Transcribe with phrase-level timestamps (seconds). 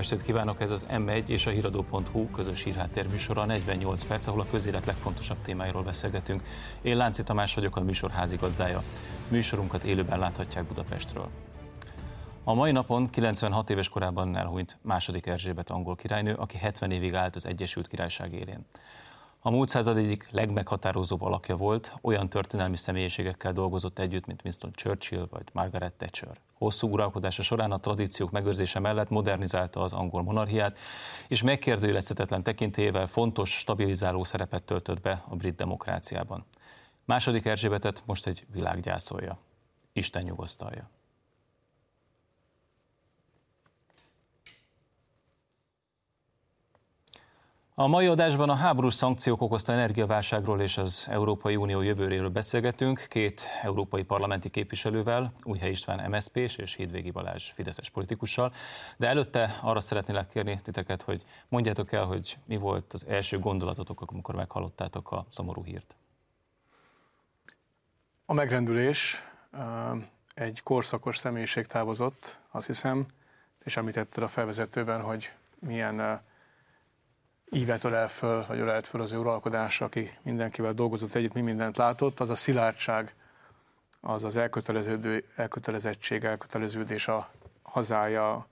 [0.00, 4.86] estét kívánok, ez az M1 és a hiradó.hu közös hírháttérműsora 48 perc, ahol a közélet
[4.86, 6.42] legfontosabb témáiról beszélgetünk.
[6.82, 8.82] Én Lánci Tamás vagyok, a műsor házigazdája.
[9.28, 11.28] Műsorunkat élőben láthatják Budapestről.
[12.44, 17.36] A mai napon 96 éves korában elhunyt második Erzsébet angol királynő, aki 70 évig állt
[17.36, 18.66] az Egyesült Királyság élén.
[19.42, 25.26] A múlt század egyik legmeghatározóbb alakja volt, olyan történelmi személyiségekkel dolgozott együtt, mint Winston Churchill
[25.30, 26.40] vagy Margaret Thatcher.
[26.54, 30.78] Hosszú uralkodása során a tradíciók megőrzése mellett modernizálta az angol monarchiát,
[31.28, 36.44] és megkérdőjelezhetetlen tekintélyével fontos, stabilizáló szerepet töltött be a brit demokráciában.
[37.04, 39.38] Második Erzsébetet most egy világ gyászolja.
[39.92, 40.90] Isten nyugosztalja.
[47.80, 53.42] A mai adásban a háborús szankciók okozta energiaválságról és az Európai Unió jövőréről beszélgetünk két
[53.62, 58.52] európai parlamenti képviselővel, Újhely István mszp és Hédvégi Balázs Fideszes politikussal.
[58.96, 64.00] De előtte arra szeretnélek kérni titeket, hogy mondjátok el, hogy mi volt az első gondolatotok,
[64.06, 65.96] amikor meghallottátok a szomorú hírt.
[68.26, 69.24] A megrendülés
[70.34, 73.06] egy korszakos személyiség távozott, azt hiszem,
[73.64, 76.28] és említetted a felvezetőben, hogy milyen
[77.50, 81.76] ívet ölel föl, vagy ölelt föl az ő uralkodás, aki mindenkivel dolgozott együtt, mi mindent
[81.76, 83.14] látott, az a szilárdság,
[84.00, 87.30] az az elköteleződő, elkötelezettség, elköteleződés a
[87.62, 88.46] hazája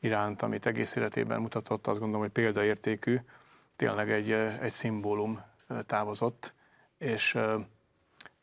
[0.00, 3.18] iránt, amit egész életében mutatott, azt gondolom, hogy példaértékű,
[3.76, 5.40] tényleg egy, egy szimbólum
[5.86, 6.54] távozott,
[6.98, 7.38] és,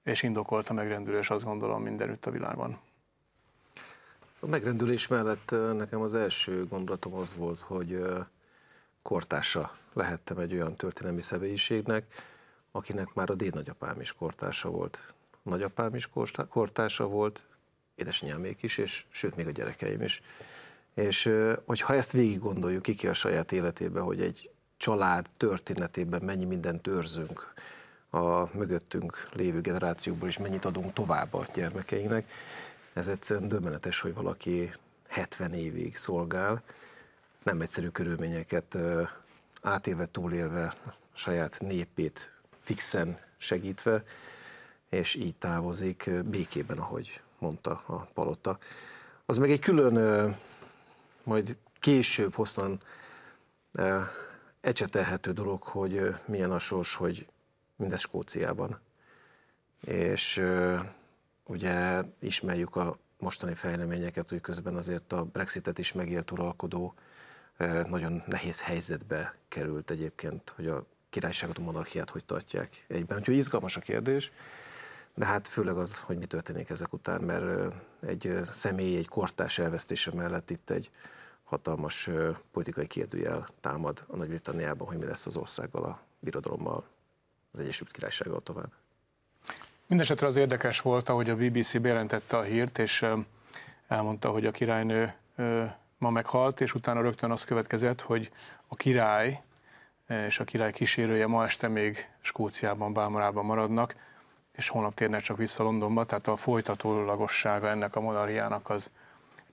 [0.03, 2.79] és indokolta megrendülés, azt gondolom, mindenütt a világban.
[4.39, 8.03] A megrendülés mellett nekem az első gondolatom az volt, hogy
[9.07, 12.05] kortársa lehettem egy olyan történelmi személyiségnek,
[12.71, 15.13] akinek már a dédnagyapám is kortársa volt.
[15.41, 16.09] Nagyapám is
[16.49, 17.45] kortársa volt,
[17.95, 20.21] édesanyámék is, és sőt, még a gyerekeim is.
[20.93, 21.31] És
[21.65, 27.53] hogyha ezt végig gondoljuk ki a saját életébe, hogy egy család történetében mennyi mindent őrzünk,
[28.09, 32.31] a mögöttünk lévő generációkból is mennyit adunk tovább a gyermekeinknek,
[32.93, 34.69] ez egyszerűen döbbenetes, hogy valaki
[35.07, 36.63] 70 évig szolgál,
[37.47, 38.77] nem egyszerű körülményeket
[39.61, 40.73] átélve, túlélve
[41.13, 44.03] saját népét fixen segítve,
[44.89, 48.57] és így távozik békében, ahogy mondta a palota.
[49.25, 50.35] Az meg egy külön,
[51.23, 52.81] majd később hosszan
[54.61, 57.27] ecsetelhető dolog, hogy milyen a sors, hogy
[57.75, 58.79] mindez Skóciában.
[59.81, 60.43] És
[61.43, 66.93] ugye ismerjük a mostani fejleményeket, hogy közben azért a Brexitet is megélt uralkodó
[67.89, 73.17] nagyon nehéz helyzetbe került egyébként, hogy a királyságot, a monarchiát hogy tartják egyben.
[73.17, 74.31] Úgyhogy izgalmas a kérdés,
[75.13, 77.73] de hát főleg az, hogy mi történik ezek után, mert
[78.05, 80.89] egy személy, egy kortás elvesztése mellett itt egy
[81.43, 82.09] hatalmas
[82.51, 86.83] politikai kérdőjel támad a Nagy-Britanniában, hogy mi lesz az országgal, a birodalommal,
[87.51, 88.71] az Egyesült Királysággal tovább.
[89.87, 93.05] Mindenesetre az érdekes volt, ahogy a BBC bejelentette a hírt, és
[93.87, 95.13] elmondta, hogy a királynő
[95.97, 98.31] ma meghalt, és utána rögtön az következett, hogy
[98.67, 99.41] a király
[100.07, 103.95] és a király kísérője ma este még Skóciában, Bámorában maradnak,
[104.51, 108.91] és holnap térnek csak vissza Londonba, tehát a folytatólagossága ennek a monarchiának az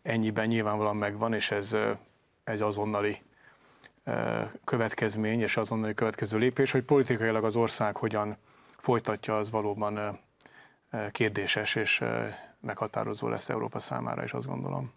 [0.03, 1.77] ennyiben nyilvánvalóan megvan, és ez
[2.45, 3.23] egy azonnali
[4.65, 8.37] következmény, és azonnali következő lépés, hogy politikailag az ország hogyan
[8.79, 10.21] folytatja, az valóban
[11.11, 12.05] kérdéses, és
[12.61, 14.93] meghatározó lesz Európa számára is, azt gondolom.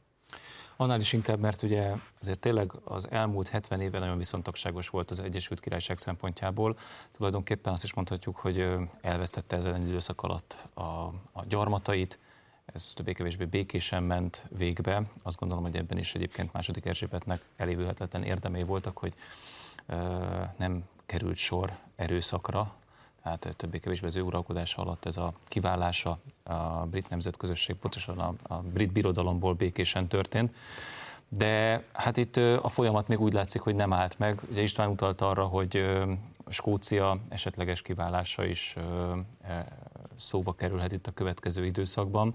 [0.80, 5.20] Annál is inkább, mert ugye azért tényleg az elmúlt 70 évben nagyon viszontagságos volt az
[5.20, 6.78] Egyesült Királyság szempontjából.
[7.12, 8.68] Tulajdonképpen azt is mondhatjuk, hogy
[9.02, 10.82] elvesztette ezen időszak alatt a,
[11.32, 12.20] a gyarmatait,
[12.66, 15.04] ez többé-kevésbé békésen ment végbe.
[15.24, 19.14] Azt gondolom, hogy ebben is egyébként második Erzsébetnek elévülhetetlen érdemei voltak, hogy
[19.86, 19.96] ö,
[20.58, 22.76] nem került sor erőszakra,
[23.36, 28.56] tehát többé-kevésbé az ő uralkodása alatt ez a kiválása a brit nemzetközösség, pontosan a, a
[28.56, 30.54] brit birodalomból békésen történt.
[31.30, 34.42] De hát itt a folyamat még úgy látszik, hogy nem állt meg.
[34.52, 35.86] Ugye István utalta arra, hogy
[36.50, 38.76] Skócia esetleges kiválása is
[39.42, 39.66] e,
[40.20, 42.34] szóba kerülhet itt a következő időszakban.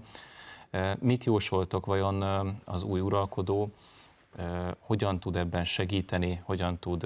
[0.99, 2.21] Mit jósoltok vajon
[2.65, 3.71] az új uralkodó?
[4.79, 7.05] Hogyan tud ebben segíteni, hogyan tud,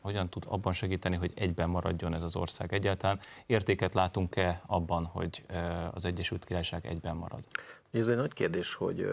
[0.00, 3.20] hogyan tud abban segíteni, hogy egyben maradjon ez az ország egyáltalán.
[3.46, 5.44] Értéket látunk-e abban, hogy
[5.90, 7.40] az Egyesült Királyság egyben marad?
[7.90, 9.08] Ez egy nagy kérdés, hogy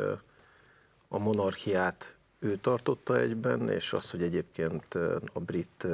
[1.08, 4.96] a monarchiát ő tartotta egyben, és az, hogy egyébként
[5.34, 5.88] a brit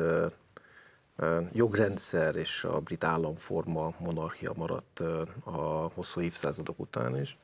[1.54, 5.00] jogrendszer és a brit államforma monarchia maradt
[5.44, 7.38] a hosszú évszázadok után is.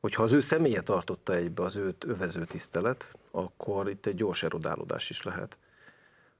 [0.00, 5.10] Hogyha az ő személye tartotta egybe az őt övező tisztelet, akkor itt egy gyors erodálódás
[5.10, 5.58] is lehet.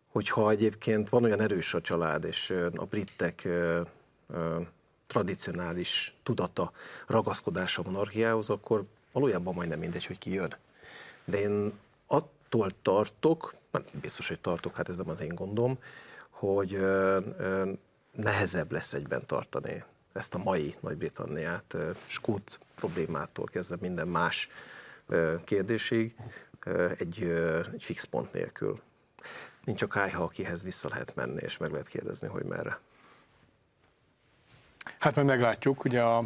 [0.08, 3.48] Hogyha egyébként van olyan erős a család, és a britek
[5.06, 6.72] tradicionális tudata,
[7.06, 10.54] ragaszkodása a monarchiához, akkor valójában majdnem mindegy, hogy ki jön.
[11.24, 11.72] De én
[12.06, 13.54] attól tartok,
[14.00, 15.78] biztos, hogy tartok, hát ez nem az én gondom,
[16.30, 16.78] hogy
[18.12, 19.84] nehezebb lesz egyben tartani
[20.18, 21.76] ezt a mai Nagy-Britanniát,
[22.06, 24.50] skút problémától kezdve minden más
[25.44, 26.14] kérdésig
[26.98, 27.22] egy,
[27.72, 28.80] egy fix pont nélkül.
[29.64, 32.78] Nincs a kájha, akihez vissza lehet menni, és meg lehet kérdezni, hogy merre.
[34.98, 36.24] Hát majd meglátjuk, ugye a,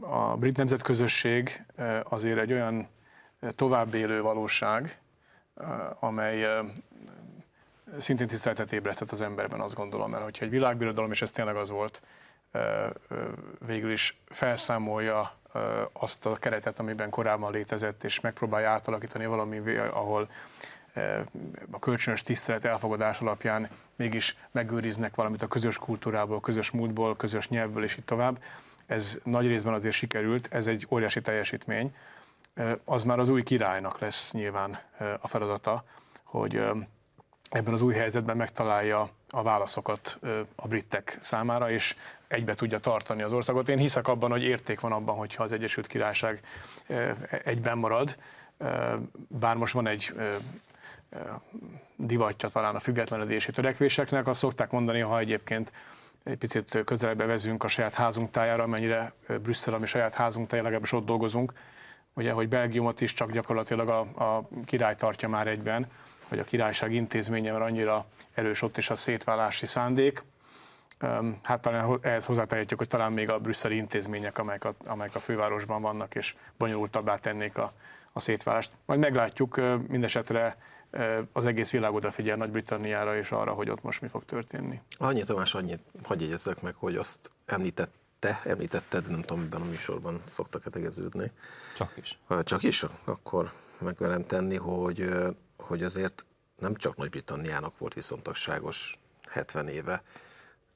[0.00, 1.64] a brit nemzetközösség
[2.04, 2.88] azért egy olyan
[3.50, 5.00] továbbélő valóság,
[6.00, 6.62] amely
[7.98, 11.70] szintén tiszteletet ébresztett az emberben, azt gondolom, mert hogyha egy világbirodalom, és ez tényleg az
[11.70, 12.02] volt,
[13.66, 15.32] végül is felszámolja
[15.92, 20.28] azt a keretet, amiben korábban létezett, és megpróbálja átalakítani valami, ahol
[21.70, 27.82] a kölcsönös tisztelet elfogadás alapján mégis megőriznek valamit a közös kultúrából, közös múltból, közös nyelvből,
[27.82, 28.42] és így tovább.
[28.86, 31.94] Ez nagy részben azért sikerült, ez egy óriási teljesítmény.
[32.84, 34.78] Az már az új királynak lesz nyilván
[35.20, 35.84] a feladata,
[36.24, 36.62] hogy
[37.50, 40.18] ebben az új helyzetben megtalálja a válaszokat
[40.54, 41.96] a britek számára, és
[42.28, 43.68] egybe tudja tartani az országot.
[43.68, 46.40] Én hiszek abban, hogy érték van abban, hogyha az Egyesült Királyság
[47.44, 48.16] egyben marad,
[49.28, 50.14] bár most van egy
[51.96, 55.72] divatja talán a függetlenedési törekvéseknek, azt szokták mondani, ha egyébként
[56.24, 59.12] egy picit közelebb vezünk a saját házunk tájára, amennyire
[59.42, 61.52] Brüsszel, ami saját házunk tájára, legalábbis ott dolgozunk,
[62.14, 65.86] ugye, hogy Belgiumot is csak gyakorlatilag a, a király tartja már egyben,
[66.30, 70.24] hogy a királyság intézménye, mert annyira erős ott is a szétválási szándék.
[71.42, 75.82] Hát talán ehhez hozzátehetjük, hogy talán még a brüsszeli intézmények, amelyek a, amelyek a fővárosban
[75.82, 77.72] vannak, és bonyolultabbá tennék a,
[78.12, 78.72] a szétválást.
[78.84, 80.56] Majd meglátjuk, mindesetre
[81.32, 84.80] az egész világ odafigyel Nagy-Britanniára és arra, hogy ott most mi fog történni.
[84.98, 90.22] Annyi Tamás, annyit hagyj jegyezzek meg, hogy azt említette, említetted, nem tudom, ebben a műsorban
[90.26, 91.30] szoktak-e tegeződni.
[91.76, 92.18] Csak is.
[92.26, 95.08] Ha csak is, akkor meg velem tenni, hogy,
[95.70, 96.24] hogy azért
[96.58, 100.02] nem csak Nagy-Britanniának volt viszontagságos 70 éve,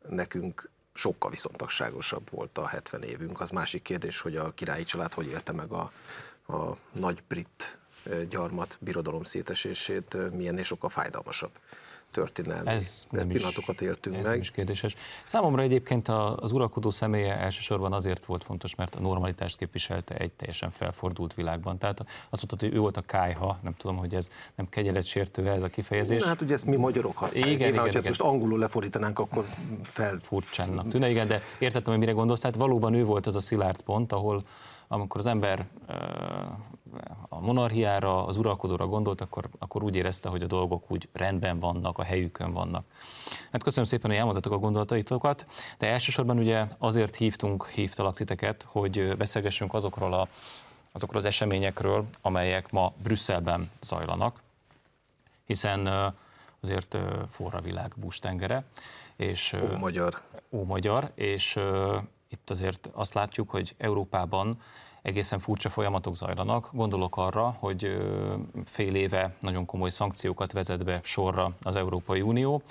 [0.08, 3.40] nekünk sokkal viszontagságosabb volt a 70 évünk.
[3.40, 5.92] Az másik kérdés, hogy a királyi család hogy élte meg a,
[6.46, 7.78] a nagy brit
[8.28, 11.58] gyarmat birodalom szétesését milyen és sokkal fájdalmasabb
[12.14, 14.30] történelmi Ez nem pillanatokat éltünk ez meg.
[14.30, 14.94] Nem is kérdéses.
[15.24, 20.70] Számomra egyébként az uralkodó személye elsősorban azért volt fontos, mert a normalitást képviselte egy teljesen
[20.70, 21.78] felfordult világban.
[21.78, 25.62] Tehát azt mondtad, hogy ő volt a kájha, nem tudom, hogy ez nem kegyeletsértő ez
[25.62, 26.20] a kifejezés.
[26.20, 27.54] Na, hát ugye ezt mi magyarok használjuk.
[27.54, 29.44] Igen, igen, igen, ezt most angolul lefordítanánk, akkor
[29.82, 30.18] fel...
[30.20, 32.40] Furcsánnak tűnne, igen, de értettem, hogy mire gondolsz.
[32.40, 34.42] Tehát valóban ő volt az a szilárd pont, ahol
[34.88, 35.66] amikor az ember
[37.28, 41.98] a monarchiára, az uralkodóra gondolt, akkor, akkor úgy érezte, hogy a dolgok úgy rendben vannak,
[41.98, 42.84] a helyükön vannak.
[43.52, 45.46] Hát köszönöm szépen, hogy elmondhatok a gondolataitokat,
[45.78, 50.28] de elsősorban ugye azért hívtunk, hívtalak titeket, hogy beszélgessünk azokról, a,
[50.92, 54.42] azokról az eseményekről, amelyek ma Brüsszelben zajlanak,
[55.46, 56.12] hiszen
[56.60, 56.98] azért
[57.30, 58.64] forra világ bústengere.
[59.16, 60.20] És, ó, magyar.
[60.50, 61.58] Ó, magyar, és
[62.34, 64.58] itt azért azt látjuk, hogy Európában
[65.02, 66.68] egészen furcsa folyamatok zajlanak.
[66.72, 67.96] Gondolok arra, hogy
[68.64, 72.62] fél éve nagyon komoly szankciókat vezet be sorra az Európai Unió.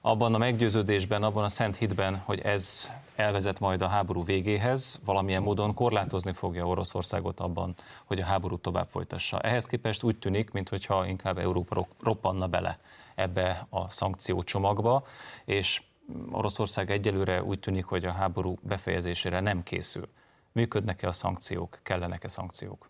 [0.00, 5.42] Abban a meggyőződésben, abban a szent hitben, hogy ez elvezet majd a háború végéhez, valamilyen
[5.42, 9.40] módon korlátozni fogja Oroszországot abban, hogy a háborút tovább folytassa.
[9.40, 12.78] Ehhez képest úgy tűnik, mintha inkább Európa roppanna bele
[13.14, 15.04] ebbe a szankciócsomagba,
[15.44, 15.82] és
[16.30, 20.08] Oroszország egyelőre úgy tűnik, hogy a háború befejezésére nem készül.
[20.52, 22.88] Működnek-e a szankciók, kellenek-e szankciók?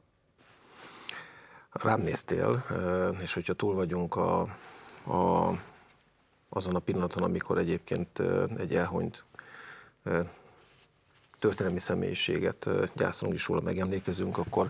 [1.71, 2.65] Rám néztél,
[3.21, 4.41] és hogyha túl vagyunk a,
[5.05, 5.51] a,
[6.49, 8.23] azon a pillanaton, amikor egyébként
[8.57, 9.25] egy elhunyt
[11.39, 14.69] történelmi személyiséget gyászolunk is róla, megemlékezünk, akkor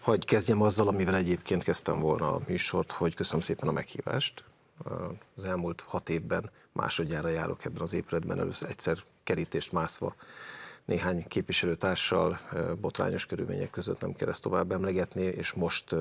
[0.00, 4.44] hagyj kezdjem azzal, amivel egyébként kezdtem volna a műsort, hogy köszönöm szépen a meghívást.
[5.36, 10.14] Az elmúlt hat évben másodjára járok ebben az épületben, először egyszer kerítést mászva
[10.84, 12.38] néhány képviselőtársal
[12.80, 15.94] botrányos körülmények között nem kell ezt tovább emlegetni, és most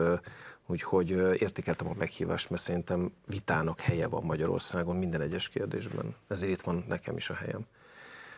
[0.65, 1.09] úgyhogy
[1.41, 6.15] értékeltem a meghívást, mert szerintem vitának helye van Magyarországon minden egyes kérdésben.
[6.27, 7.65] Ezért itt van nekem is a helyem.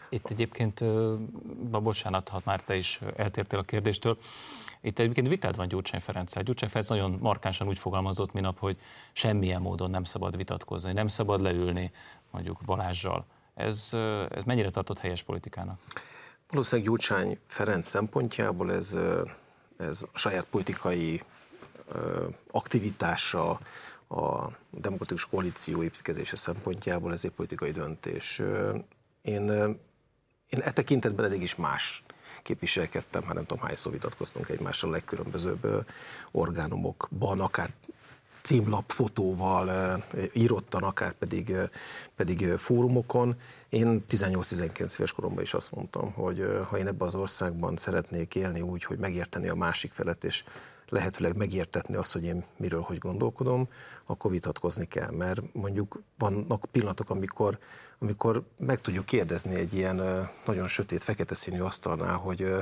[0.09, 0.83] Itt egyébként,
[1.69, 4.17] bocsánat, ha már te is eltértél a kérdéstől,
[4.81, 6.43] itt egyébként vitád van Gyurcsány Ferenccel.
[6.43, 8.77] Gyurcsány Ferenc nagyon markánsan úgy fogalmazott minap, hogy
[9.13, 11.91] semmilyen módon nem szabad vitatkozni, nem szabad leülni
[12.35, 13.25] mondjuk Balázsjal.
[13.53, 13.89] Ez,
[14.29, 15.79] ez mennyire tartott helyes politikának?
[16.49, 18.97] Valószínűleg Gyurcsány Ferenc szempontjából ez
[19.77, 21.23] ez a saját politikai
[22.51, 23.59] aktivitása,
[24.07, 28.39] a demokratikus koalíció építkezése szempontjából ez egy politikai döntés.
[29.21, 29.49] Én,
[30.49, 32.03] én e tekintetben eddig is más
[32.43, 35.85] képviselkedtem, hát nem tudom hányszor vitatkoztunk egymással a legkülönbözőbb
[36.31, 37.71] orgánumokban, akár
[38.45, 41.55] címlap fotóval, írottan, akár pedig,
[42.15, 43.35] pedig fórumokon.
[43.69, 48.61] Én 18-19 éves koromban is azt mondtam, hogy ha én ebben az országban szeretnék élni
[48.61, 50.43] úgy, hogy megérteni a másik felet, és
[50.89, 53.67] lehetőleg megértetni azt, hogy én miről hogy gondolkodom,
[54.05, 57.57] akkor vitatkozni kell, mert mondjuk vannak pillanatok, amikor,
[57.99, 62.53] amikor meg tudjuk kérdezni egy ilyen nagyon sötét, fekete színű asztalnál, hogy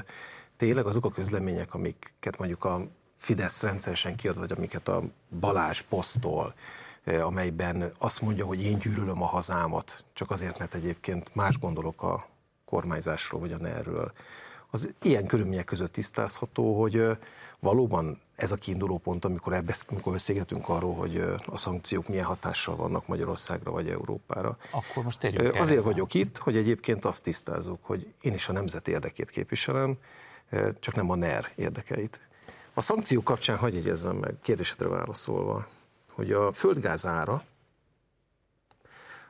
[0.57, 2.87] tényleg azok a közlemények, amiket mondjuk a
[3.23, 5.01] Fidesz rendszeresen kiad, vagy amiket a
[5.39, 6.53] Balázs posztol,
[7.21, 12.27] amelyben azt mondja, hogy én gyűlölöm a hazámat, csak azért, mert egyébként más gondolok a
[12.65, 14.11] kormányzásról, vagy a NER-ről.
[14.71, 17.17] Az ilyen körülmények között tisztázható, hogy
[17.59, 22.75] valóban ez a kiinduló pont, amikor, ebbesz, amikor beszélgetünk arról, hogy a szankciók milyen hatással
[22.75, 24.57] vannak Magyarországra vagy Európára.
[24.71, 25.83] Akkor most térjünk Azért el.
[25.83, 29.97] vagyok itt, hogy egyébként azt tisztázzuk, hogy én is a nemzet érdekét képviselem,
[30.79, 32.19] csak nem a NER érdekeit.
[32.75, 35.67] A szankció kapcsán hagyj jegyezzem meg, kérdésedre válaszolva,
[36.11, 37.43] hogy a földgáz ára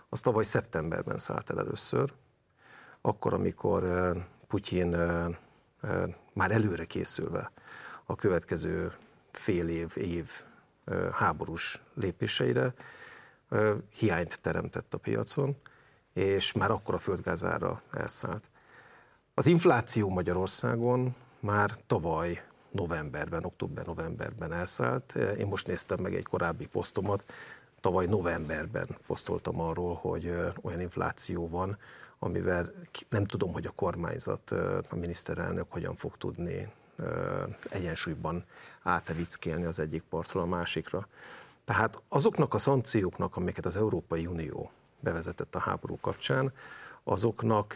[0.10, 2.14] az tavaly szeptemberben szállt el először,
[3.02, 4.14] akkor, amikor
[4.48, 4.90] Putyin
[6.34, 7.52] már előre készülve
[8.06, 8.94] a következő
[9.32, 10.32] fél év, év
[11.12, 12.74] háborús lépéseire
[13.90, 15.56] hiányt teremtett a piacon,
[16.14, 18.50] és már akkor a földgázára elszállt.
[19.34, 22.44] Az infláció Magyarországon már tavaly
[22.74, 25.16] novemberben, október-novemberben elszállt.
[25.16, 27.26] Én most néztem meg egy korábbi posztomat,
[27.82, 31.78] tavaly novemberben posztoltam arról, hogy olyan infláció van,
[32.20, 32.74] amivel
[33.10, 34.52] nem tudom, hogy a kormányzat,
[34.90, 36.72] a miniszterelnök hogyan fog tudni
[37.70, 38.44] egyensúlyban
[38.84, 41.08] átevickélni az egyik partról a másikra.
[41.66, 44.72] Tehát azoknak a szankcióknak, amiket az Európai Unió
[45.04, 46.54] bevezetett a háború kapcsán,
[47.04, 47.76] azoknak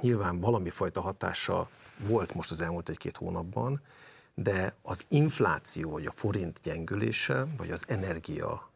[0.00, 3.80] nyilván valami fajta hatása volt most az elmúlt egy-két hónapban,
[4.34, 8.70] de az infláció, vagy a forint gyengülése, vagy az energia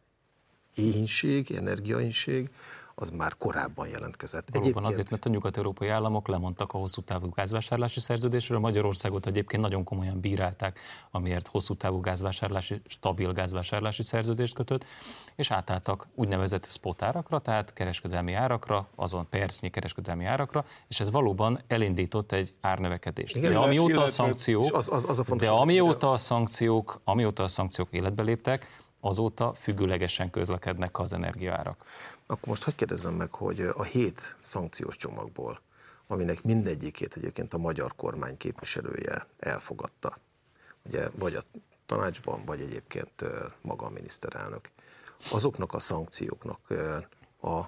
[0.75, 2.49] éhínség, energiaéhínség,
[3.01, 4.47] az már korábban jelentkezett.
[4.51, 4.93] Valóban egyébként...
[4.93, 10.19] azért, mert a nyugat-európai államok lemondtak a hosszú távú gázvásárlási szerződésről, Magyarországot egyébként nagyon komolyan
[10.19, 10.79] bírálták,
[11.11, 14.85] amiért hosszú távú gázvásárlási, stabil gázvásárlási szerződést kötött,
[15.35, 21.59] és átálltak úgynevezett spot árakra, tehát kereskedelmi árakra, azon percnyi kereskedelmi árakra, és ez valóban
[21.67, 23.35] elindított egy árnövekedést.
[23.35, 27.47] Igen, de amióta a szankciók, az, az, az a de amióta a szankciók, amióta a
[27.47, 28.67] szankciók életbe léptek,
[29.01, 31.85] azóta függőlegesen közlekednek az energiaárak.
[32.31, 35.61] Akkor most hagyd kérdezzem meg, hogy a hét szankciós csomagból,
[36.07, 40.17] aminek mindegyikét egyébként a magyar kormány képviselője elfogadta,
[40.83, 41.43] ugye, vagy a
[41.85, 43.23] tanácsban, vagy egyébként
[43.61, 44.69] maga a miniszterelnök,
[45.31, 46.59] azoknak a szankcióknak
[47.41, 47.61] a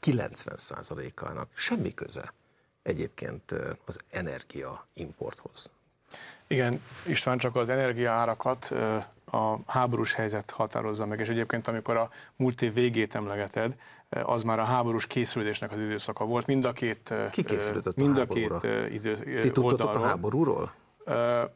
[0.00, 2.32] 90%-ának semmi köze
[2.82, 3.54] egyébként
[3.84, 5.70] az energia importhoz.
[6.46, 8.72] Igen, István, csak az energiaárakat
[9.30, 13.76] a háborús helyzet határozza meg, és egyébként amikor a múlt év végét emlegeted,
[14.22, 16.46] az már a háborús készülésnek az időszaka volt.
[16.46, 20.02] Mind a két, Ki készülődött mind a, a két idő, Ti oldalról.
[20.02, 20.72] a háborúról?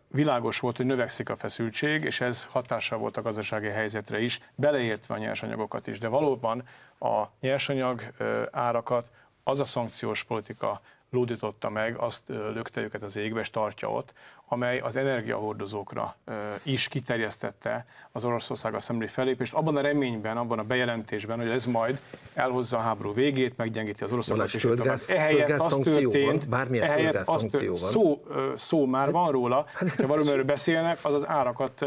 [0.08, 5.14] Világos volt, hogy növekszik a feszültség, és ez hatással volt a gazdasági helyzetre is, beleértve
[5.14, 5.98] a nyersanyagokat is.
[5.98, 6.62] De valóban
[6.98, 8.02] a nyersanyag
[8.50, 9.10] árakat
[9.42, 10.80] az a szankciós politika
[11.14, 14.12] lódította meg, azt lökte őket az égbe, és tartja ott,
[14.48, 16.16] amely az energiahordozókra
[16.62, 22.00] is kiterjesztette az Oroszországgal szembeni felépést, abban a reményben, abban a bejelentésben, hogy ez majd
[22.34, 24.44] elhozza a háború végét, meggyengíti az oroszokat.
[24.44, 29.94] És földgáz, ehelyett az történt, bármilyen ehelyett az tört, szó, szó már van róla, hát,
[29.94, 31.86] ha valamiről beszélnek, az az árakat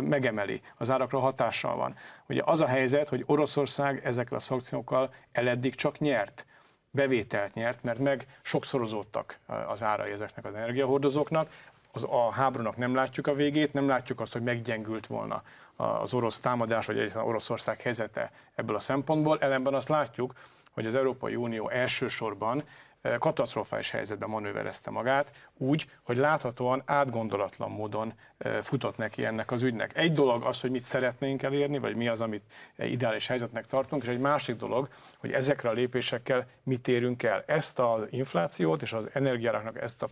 [0.00, 1.94] megemeli, az árakra hatással van.
[2.28, 6.46] Ugye az a helyzet, hogy Oroszország ezekkel a szankciókkal eleddig csak nyert
[6.90, 11.50] bevételt nyert, mert meg sokszorozódtak az árai ezeknek az energiahordozóknak.
[11.92, 15.42] Az, a háborúnak nem látjuk a végét, nem látjuk azt, hogy meggyengült volna
[15.76, 19.38] az orosz támadás, vagy egyáltalán Oroszország helyzete ebből a szempontból.
[19.38, 20.34] Ellenben azt látjuk,
[20.72, 22.64] hogy az Európai Unió elsősorban
[23.18, 28.12] katasztrofális helyzetben manőverezte magát, úgy, hogy láthatóan átgondolatlan módon
[28.62, 29.96] futott neki ennek az ügynek.
[29.96, 32.42] Egy dolog az, hogy mit szeretnénk elérni, vagy mi az, amit
[32.76, 34.88] ideális helyzetnek tartunk, és egy másik dolog,
[35.18, 37.42] hogy ezekre a lépésekkel mit érünk el.
[37.46, 40.08] Ezt az inflációt és az energiáraknak ezt a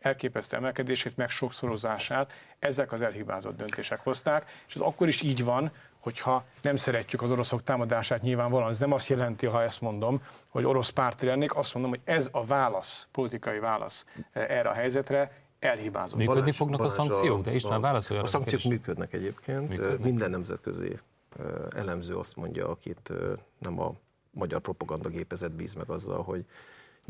[0.00, 5.72] elképesztő emelkedését, meg sokszorozását ezek az elhibázott döntések hozták, és ez akkor is így van,
[6.00, 8.70] hogyha nem szeretjük az oroszok támadását nyilvánvalóan.
[8.70, 12.28] Ez nem azt jelenti, ha ezt mondom, hogy orosz párti lennék, azt mondom, hogy ez
[12.32, 16.18] a válasz, politikai válasz eh, erre a helyzetre, elhibázott.
[16.18, 17.40] Működni Balázs- fognak a Balázs szankciók?
[17.42, 18.92] De István válaszolja A szankciók kérdésre.
[18.92, 19.68] működnek egyébként.
[19.68, 19.98] Működnek?
[19.98, 20.94] Minden nemzetközi
[21.36, 23.12] ö, elemző azt mondja, akit
[23.58, 23.92] nem a
[24.30, 26.44] magyar propagandagépezet bíz meg azzal, hogy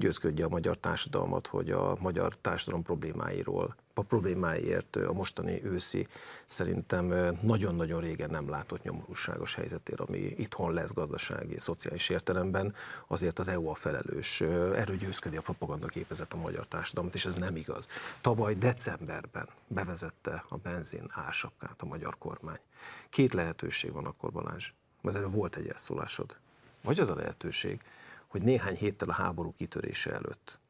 [0.00, 6.06] győzködje a magyar társadalmat, hogy a magyar társadalom problémáiról, a problémáiért a mostani őszi
[6.46, 12.74] szerintem nagyon-nagyon régen nem látott nyomorúságos helyzetért, ami itthon lesz gazdasági, szociális értelemben,
[13.06, 14.40] azért az EU a felelős.
[14.40, 17.88] Erről győzködi a propagandagépezet a magyar társadalmat, és ez nem igaz.
[18.20, 22.60] Tavaly decemberben bevezette a benzin ársapkát a magyar kormány.
[23.10, 26.36] Két lehetőség van akkor, Balázs, erről volt egy elszólásod.
[26.82, 27.80] Vagy az a lehetőség,
[28.30, 30.60] hogy néhány héttel a háború kitörése előtt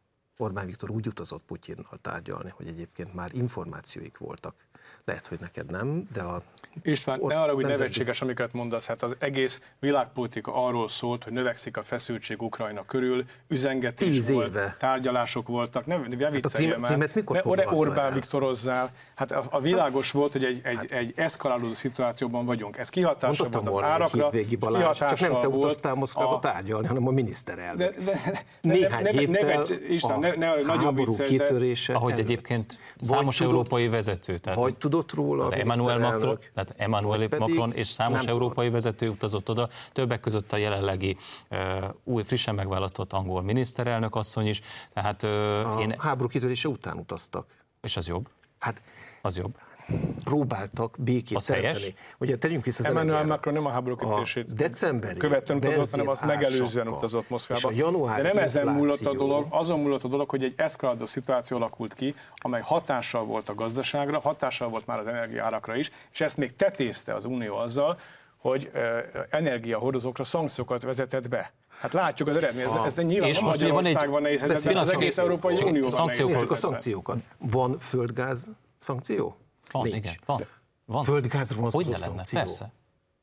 [0.40, 4.54] Orbán Viktor úgy utazott Putyinnal tárgyalni, hogy egyébként már információik voltak.
[5.04, 6.42] Lehet, hogy neked nem, de a
[6.82, 11.24] István, Or- ne arra, hogy nemzeti- nevetséges, amiket mondasz, hát az egész világpolitika arról szólt,
[11.24, 14.76] hogy növekszik a feszültség Ukrajna körül, üzengetés Tíz volt, éve.
[14.78, 18.12] tárgyalások voltak, ne, ne vicceljél krím- már, krímet mikor ne foglalta Orbán el?
[18.12, 22.78] Viktorozzál, hát a, a világos volt, hogy egy, egy, egy eszkalálódó szituációban vagyunk.
[22.78, 27.10] Ez Mondottam volt az árakra, Balázs, csak nem te utaztál Moszkvába a- tárgyalni, hanem a
[27.10, 27.94] miniszterelnök.
[27.96, 31.94] de, de, de, Néhány ne, ne, héttel ne, István, a ne, ne, nagyon háború kitörése
[31.94, 32.24] Ahogy előtt.
[32.24, 37.72] egyébként számos európai vezető, tehát Vagy tudott róla a de Emmanuel Macron, tehát Emmanuel Macron
[37.72, 41.16] és számos európai vezető utazott oda, többek között a jelenlegi
[41.50, 41.58] uh,
[42.04, 44.60] új, frissen megválasztott angol miniszterelnök asszony is,
[44.92, 45.30] tehát uh,
[45.76, 47.46] A én, háború kitörése után utaztak.
[47.80, 48.82] és az jobb, Hát
[49.22, 49.56] az jobb.
[50.24, 51.78] Próbáltak békét Az teremteni.
[51.78, 51.94] helyes?
[52.18, 53.24] Ugye tegyünk vissza az Emmanuel.
[53.24, 57.60] Macron nem a háború a kitörését decemberi követően utazott, hanem azt megelőzően utazott Moszkvába.
[57.60, 60.54] És a januári De nem ezen múlott a dolog, azon múlott a dolog, hogy egy
[60.56, 65.90] eszkalálódó szituáció alakult ki, amely hatással volt a gazdaságra, hatással volt már az energiárakra is,
[66.12, 67.98] és ezt még tetézte az Unió azzal,
[68.36, 68.70] hogy
[69.30, 71.52] energiahordozókra szankciókat vezetett be.
[71.80, 74.82] Hát látjuk az eredményt, ez, ez nyilván És most ugye van egy- Magyarországban nehéz pillanat,
[74.82, 77.18] az egész szankciók- Európai nehéz Nézzük a szankciókat.
[77.38, 79.36] Van földgáz szankció?
[79.72, 79.96] Van, Nincs.
[79.96, 80.44] igen, van.
[80.84, 81.04] van.
[81.04, 82.38] Földgázra vonatkozó Hogy ne lenne, szankció?
[82.38, 82.72] persze.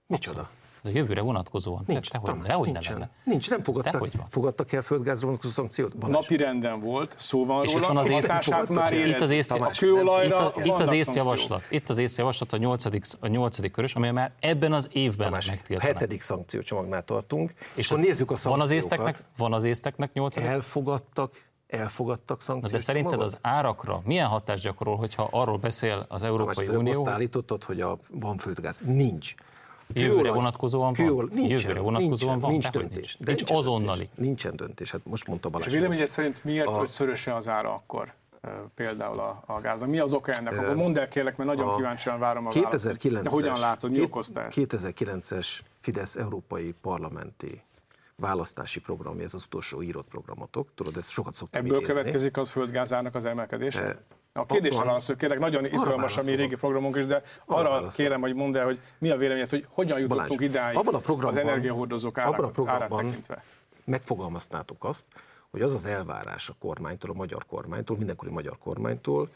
[0.07, 0.49] Micsoda?
[0.83, 1.83] Ez a jövőre vonatkozóan.
[1.87, 2.93] Nincs, Te, te, Tamás, nincsen.
[2.93, 3.09] lenne.
[3.23, 5.97] Nincs, nem fogadtak, fogadtak el földgázra vonatkozó szankciót?
[5.97, 6.13] Balázs?
[6.13, 9.29] Napi renden volt, szó van És itt róla, van az hatását már Itt itt az
[9.29, 9.65] ész, érezzük.
[9.65, 13.95] A itt, kőolajra a, itt az észjavaslat, itt az észjavaslat a nyolcadik, a nyolcadik körös,
[13.95, 15.93] amely már ebben az évben Tamás, megtiltanak.
[15.93, 18.71] hetedik szankciócsomagnál tartunk, és És akkor nézzük a van az szankciókat.
[18.99, 20.49] észteknek, van az észteknek nyolcadik?
[20.49, 21.31] Elfogadtak,
[21.67, 22.71] elfogadtak Na szankciót.
[22.71, 27.63] de szerinted az árakra milyen hatást gyakorol, hogyha arról beszél az Európai Unió, Azt állítottad,
[27.63, 28.79] hogy a, van földgáz.
[28.85, 29.33] Nincs.
[29.93, 31.07] Jövőre vonatkozóan van?
[31.07, 32.51] kőolaj- nincsen, Jövőre vonatkozóan nincsen, van?
[32.51, 33.17] Nincs döntés.
[33.17, 33.17] nincs.
[33.19, 33.97] De Nincs azonnali.
[33.97, 34.17] Döntés.
[34.25, 35.67] Nincsen döntés, hát most mondta És Balázs.
[35.67, 38.13] a véleményed szerint miért A- ötszöröse az ára akkor
[38.75, 39.89] például a, a gáznak?
[39.89, 40.57] Mi az oka ennek?
[40.59, 42.87] Akkor mondd el kérlek, mert nagyon a kíváncsian várom a választ.
[42.97, 44.57] 2009-es, De hogyan látod, mi két- okozta ezt?
[44.59, 47.61] 2009-es Fidesz európai parlamenti
[48.21, 51.93] választási programja, ez az utolsó írott programotok, tudod, ezt sokat szoktam Ebből idézni.
[51.93, 54.01] következik az földgázának az emelkedése?
[54.33, 54.87] A kérdésre van.
[54.87, 57.93] válaszol, kérlek, nagyon izgalmas a mi régi programunk is, de arra válaszolok.
[57.93, 60.99] kérem, hogy mondd el, hogy mi a véleményed, hogy hogyan jutottunk Balázs, idáig abban a
[60.99, 63.43] programban- az energiahordozók abban a programban- tekintve.
[63.85, 65.05] megfogalmaztátok azt,
[65.51, 69.29] hogy az az elvárás a kormánytól, a magyar kormánytól, mindenkori magyar kormánytól,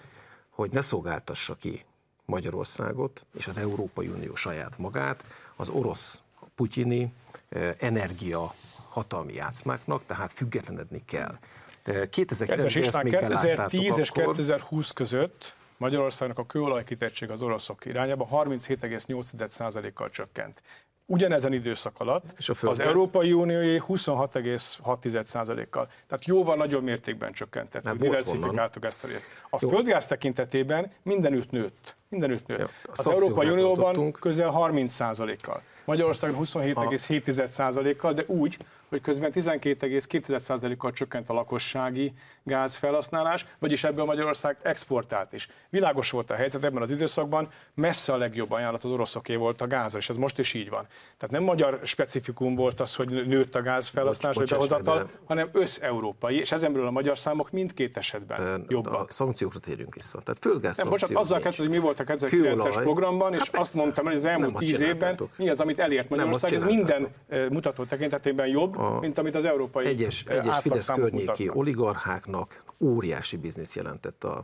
[0.50, 1.86] hogy ne szolgáltassa ki
[2.26, 5.24] Magyarországot és az Európai Unió saját magát
[5.56, 6.22] az orosz
[6.56, 7.14] putyini
[7.50, 8.54] eh, energia
[8.92, 11.38] hatalmi játszmáknak, tehát függetlenedni kell.
[11.84, 14.26] Eh, 2009-ben Kedves ezt István, még 2010 beláttátok és akkor.
[14.26, 20.62] 2020 között Magyarországnak a kőolajkitettség az oroszok irányába 37,8%-kal csökkent.
[21.06, 22.80] Ugyanezen időszak alatt És a az?
[22.80, 25.88] Európai Unióé 26,6%-kal.
[26.08, 29.26] Tehát jóval nagyobb mértékben csökkentettük, diversifikáltuk ezt a részt.
[29.50, 29.70] A Jó.
[29.70, 31.96] földgáz tekintetében mindenütt nőtt.
[32.12, 32.60] Mindenütt nőtt.
[32.60, 34.20] Jó, a Az Európai Unióban tartottunk.
[34.20, 35.62] közel 30%-kal.
[35.86, 38.58] Magyarországon 27,7%-kal, de úgy,
[38.90, 45.48] hogy közben 12,2%-kal csökkent a lakossági gázfelhasználás, vagyis ebből Magyarország exportált is.
[45.70, 49.68] Világos volt a helyzet ebben az időszakban, messze a legjobb ajánlat az oroszoké volt a
[49.68, 50.86] gázra, és ez most is így van.
[51.18, 56.40] Tehát nem magyar specifikum volt az, hogy nőtt a gázfelhasználás vagy Bocs- behozatal, hanem összeurópai,
[56.40, 59.12] és ezenből a magyar számok mindkét esetben A jobbak.
[59.12, 60.20] szankciókra térjünk vissza.
[60.22, 62.84] Tehát földgáz Nem, bocsánat, azzal kezdve, hogy mi volt a 2009-es Kőolaj.
[62.84, 66.54] programban, és Hát azt mondtam, hogy az elmúlt tíz évben mi az, amit elért Magyarország,
[66.54, 67.08] azt ez minden
[67.50, 71.56] mutató tekintetében jobb, mint amit az európai egyes, egyes Fidesz környéki mutatnak.
[71.56, 74.44] oligarcháknak óriási biznisz jelentett a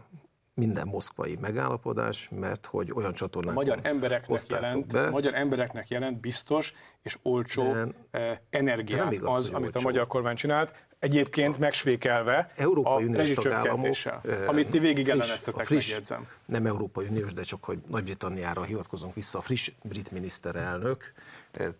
[0.54, 5.02] minden moszkvai megállapodás, mert hogy olyan A csatornákon magyar embereknek jelent, be.
[5.08, 7.72] a magyar embereknek jelent biztos és olcsó
[8.12, 9.82] De- energiát nem igaz, az, amit a olcsó.
[9.89, 16.27] magyar kormány csinált, egyébként megsvékelve Európai a Uniós rezsicsökkentéssel, amit ti végig elleneztetek, friss, megjegyzem.
[16.45, 21.13] Nem Európai Uniós, de csak hogy Nagy-Britanniára hivatkozunk vissza, a friss brit miniszterelnök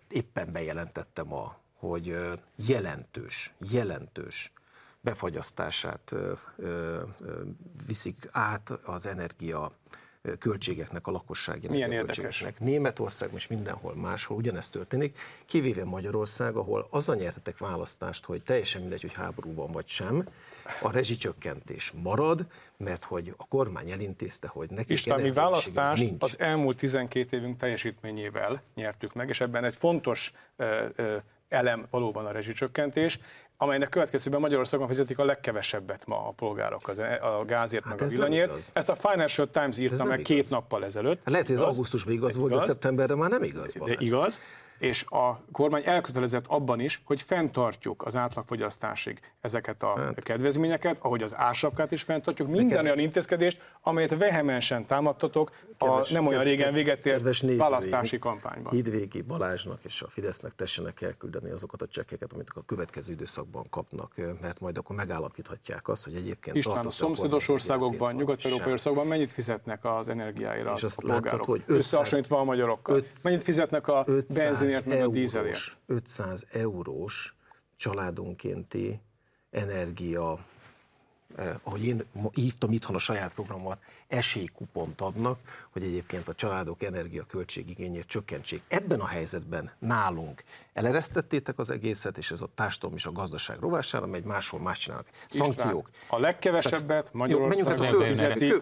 [0.10, 2.18] éppen bejelentette ma, hogy
[2.56, 4.52] jelentős, jelentős
[5.02, 6.16] befagyasztását
[7.88, 9.72] viszik át az energia
[10.40, 12.46] költségeknek, a lakossági Milyen érdekes.
[12.60, 18.82] Németország és mindenhol máshol ugyanezt történik, kivéve Magyarország, ahol az a nyertetek választást, hogy teljesen
[18.82, 20.28] mindegy, hogy háborúban vagy sem,
[20.82, 22.46] a rezsicsökkentés marad,
[22.78, 26.24] mert hogy a kormány elintézte, hogy neki István, mi választást nincs.
[26.24, 31.18] az elmúlt 12 évünk teljesítményével nyertük meg, és ebben egy fontos ö, ö,
[31.50, 33.20] elem valóban a rezsicsökkentés,
[33.58, 38.12] amelynek következtében Magyarországon fizetik a legkevesebbet ma a polgárok az, a gázért, hát meg a
[38.12, 38.72] villanyért.
[38.74, 40.28] Ezt a Financial Times írta meg igaz.
[40.28, 41.18] két nappal ezelőtt.
[41.18, 43.74] Hát lehet, hogy ez augusztusban igaz, igaz volt, de szeptemberre már nem igaz.
[43.74, 44.42] De igaz
[44.80, 50.24] és a kormány elkötelezett abban is, hogy fenntartjuk az átlagfogyasztásig ezeket a hát.
[50.24, 52.86] kedvezményeket, ahogy az ásapkát is fenntartjuk, minden Neked...
[52.86, 58.74] olyan intézkedést, amelyet vehemensen támadtatok a nem olyan régen véget ért választási kampányban.
[58.74, 64.14] Hidvégi Balázsnak és a Fidesznek tessenek elküldeni azokat a csekkeket, amit a következő időszakban kapnak,
[64.42, 69.86] mert majd akkor megállapíthatják azt, hogy egyébként István, a szomszédos országokban, nyugat-európai országokban mennyit fizetnek
[69.86, 71.26] az energiáira és a polgárok?
[71.26, 72.96] Látod, hogy 500, Összehasonlítva a magyarokkal.
[72.96, 75.78] 500, mennyit fizetnek a benzin benzinért, meg a dízelért.
[75.86, 77.36] 500 eurós
[77.76, 79.00] családonkénti
[79.52, 80.40] energia,
[81.36, 83.78] eh, ahogy én hívtam itthon a saját programot,
[84.08, 85.40] esélykupont adnak,
[85.72, 88.62] hogy egyébként a családok energiaköltségigényét csökkentsék.
[88.68, 94.06] Ebben a helyzetben nálunk eleresztettétek az egészet, és ez a társadalom és a gazdaság rovására
[94.06, 95.08] megy, máshol más csinálnak.
[95.28, 95.90] Szankciók.
[95.92, 98.54] István, a legkevesebbet Magyarországon fizeti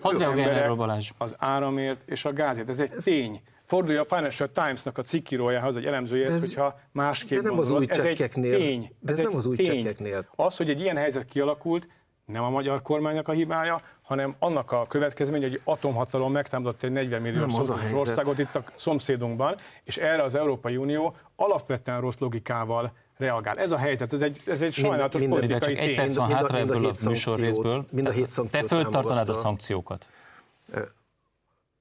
[1.18, 2.70] az áramért és a gázért.
[2.70, 3.42] Ez egy ez tény.
[3.66, 8.06] Fordulja a Financial Times-nak a cikkírójához, egy elemzőjéhez, hogyha másképp de nem az új ez
[8.06, 8.96] egy tény.
[9.00, 9.66] De ez, ez nem az új tény.
[9.66, 10.28] csekkeknél.
[10.36, 11.88] Az, hogy egy ilyen helyzet kialakult,
[12.26, 16.92] nem a magyar kormánynak a hibája, hanem annak a következmény, hogy egy atomhatalom megtámadott egy
[16.92, 17.46] 40 millió
[17.94, 23.58] országot itt a szomszédunkban, és erre az Európai Unió alapvetően rossz logikával reagál.
[23.58, 26.58] Ez a helyzet, ez egy, ez egy sajnálatos mind, politikai csak egy perc van hátra
[26.58, 27.86] ebből a műsorrészből.
[27.92, 30.08] Mind a hét Te föltartanád a szankciókat?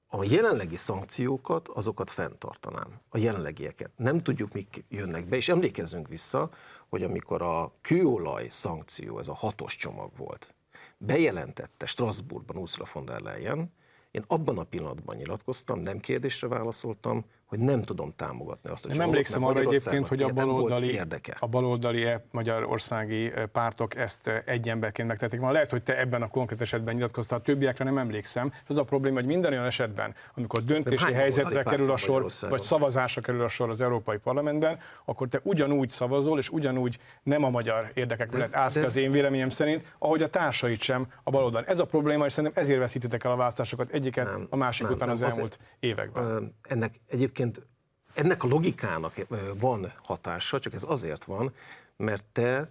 [0.07, 2.99] A jelenlegi szankciókat, azokat fenntartanám.
[3.09, 3.91] A jelenlegieket.
[3.95, 6.49] Nem tudjuk, mik jönnek be, és emlékezzünk vissza,
[6.89, 10.55] hogy amikor a kőolaj szankció, ez a hatos csomag volt,
[10.97, 13.73] bejelentette Strasbourgban Ursula von der Leyen,
[14.11, 19.01] én abban a pillanatban nyilatkoztam, nem kérdésre válaszoltam, hogy nem tudom támogatni azt a Nem
[19.01, 21.01] emlékszem arra egyébként, hogy a baloldali,
[21.39, 25.39] a baloldali e magyarországi e, pártok ezt e, egy emberként megtették.
[25.39, 28.51] Van lehet, hogy te ebben a konkrét esetben nyilatkoztál, a többiekre nem emlékszem.
[28.67, 33.21] Az a probléma, hogy minden olyan esetben, amikor döntési helyzetre kerül a sor, vagy szavazásra
[33.21, 37.91] kerül a sor az Európai Parlamentben, akkor te ugyanúgy szavazol, és ugyanúgy nem a magyar
[37.93, 41.63] érdekek mellett állsz az én véleményem szerint, ahogy a társait sem a baloldal.
[41.65, 44.93] Ez a probléma, és szerintem ezért veszítitek el a választásokat egyiket nem, a másik nem,
[44.93, 46.55] után nem, az elmúlt azért, években.
[46.61, 47.73] Ennek egyébként egyébként
[48.13, 49.13] ennek a logikának
[49.59, 51.53] van hatása, csak ez azért van,
[51.97, 52.69] mert te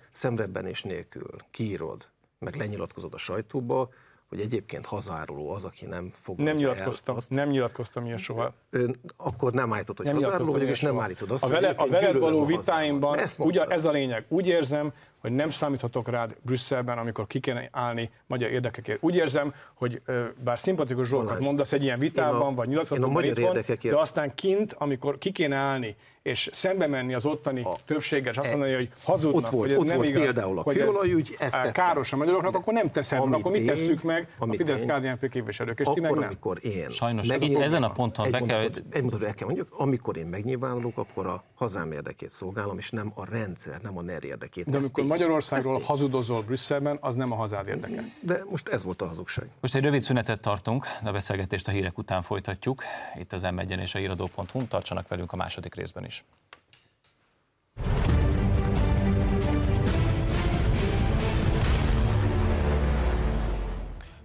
[0.66, 2.08] és nélkül kiírod,
[2.38, 3.88] meg lenyilatkozod a sajtóba,
[4.28, 6.38] hogy egyébként hazáruló az, aki nem fog.
[6.38, 8.52] Nem nyilatkoztam, el, azt, nem nyilatkoztam ilyen soha.
[8.70, 11.86] Ön, akkor nem állítod, hogy nem hazáruló vagyok, és nem állítod azt, a vele, a
[11.86, 14.92] veled való vitáimban, ugye ez a lényeg, úgy érzem,
[15.24, 18.98] hogy nem számíthatok rád Brüsszelben, amikor ki kéne állni magyar érdekekért.
[19.02, 20.02] Úgy érzem, hogy
[20.44, 25.18] bár szimpatikus dolgokat mondasz egy ilyen vitában, a, vagy nyilatkozatban itthon, de aztán kint, amikor
[25.18, 29.44] ki kéne állni és szembe menni az ottani a, többséggel, és azt mondani, hogy hazudnak,
[29.44, 32.16] ott volt, hogy ez ott nem volt igaz, például a hogy ez ezt káros a
[32.16, 36.00] magyaroknak, akkor nem teszem, akkor mit tesszük meg a fidesz KDNP képviselők, és akkor, ti
[36.00, 36.22] meg nem.
[36.22, 38.60] amikor én Sajnos ez, itt, ezen a ponton be kell...
[38.60, 43.12] Egy mondatot el kell mondjuk, amikor én megnyilvánulok, akkor a hazám érdekét szolgálom, és nem
[43.14, 44.70] a rendszer, nem a NER érdekét.
[44.70, 48.04] De amikor Magyarországról hazudozol Brüsszelben, az nem a hazád érdeke.
[48.20, 49.48] De most ez volt a hazugság.
[49.60, 52.82] Most egy rövid szünetet tartunk, de a beszélgetést a hírek után folytatjuk.
[53.14, 56.24] Itt az m és a híradó.hu, tartsanak velünk a második részben is.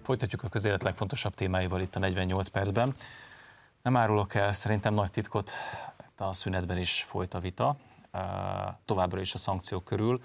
[0.03, 2.93] Folytatjuk a közélet legfontosabb témáival itt a 48 percben.
[3.81, 5.51] Nem árulok el szerintem nagy titkot,
[6.17, 7.75] a szünetben is folyt a vita,
[8.85, 10.21] továbbra is a szankciók körül.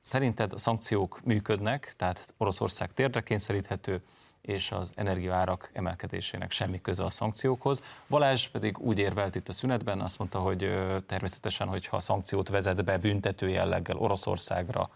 [0.00, 4.02] Szerinted a szankciók működnek, tehát Oroszország térdre kényszeríthető,
[4.40, 7.82] és az energiaárak emelkedésének semmi köze a szankciókhoz.
[8.08, 10.58] Balázs pedig úgy érvelt itt a szünetben, azt mondta, hogy
[11.06, 14.90] természetesen, hogyha a szankciót vezet be büntető jelleggel Oroszországra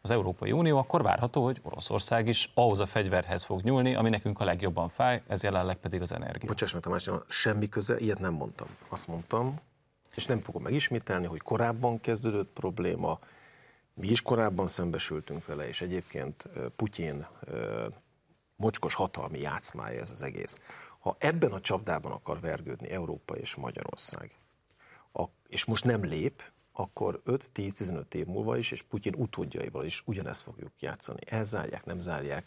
[0.00, 4.40] az Európai Unió, akkor várható, hogy Oroszország is ahhoz a fegyverhez fog nyúlni, ami nekünk
[4.40, 6.48] a legjobban fáj, ez jelenleg pedig az energia.
[6.48, 8.68] Bocsáss meg Tamás, semmi köze, ilyet nem mondtam.
[8.88, 9.60] Azt mondtam,
[10.14, 13.18] és nem fogom megismételni, hogy korábban kezdődött probléma,
[14.00, 17.26] mi is korábban szembesültünk vele, és egyébként Putyin
[18.56, 20.60] mocskos hatalmi játszmája ez az egész.
[20.98, 24.38] Ha ebben a csapdában akar vergődni Európa és Magyarország,
[25.48, 30.72] és most nem lép, akkor 5-10-15 év múlva is, és Putyin utódjaival is ugyanezt fogjuk
[30.80, 31.20] játszani.
[31.26, 32.46] Elzárják, nem zárják,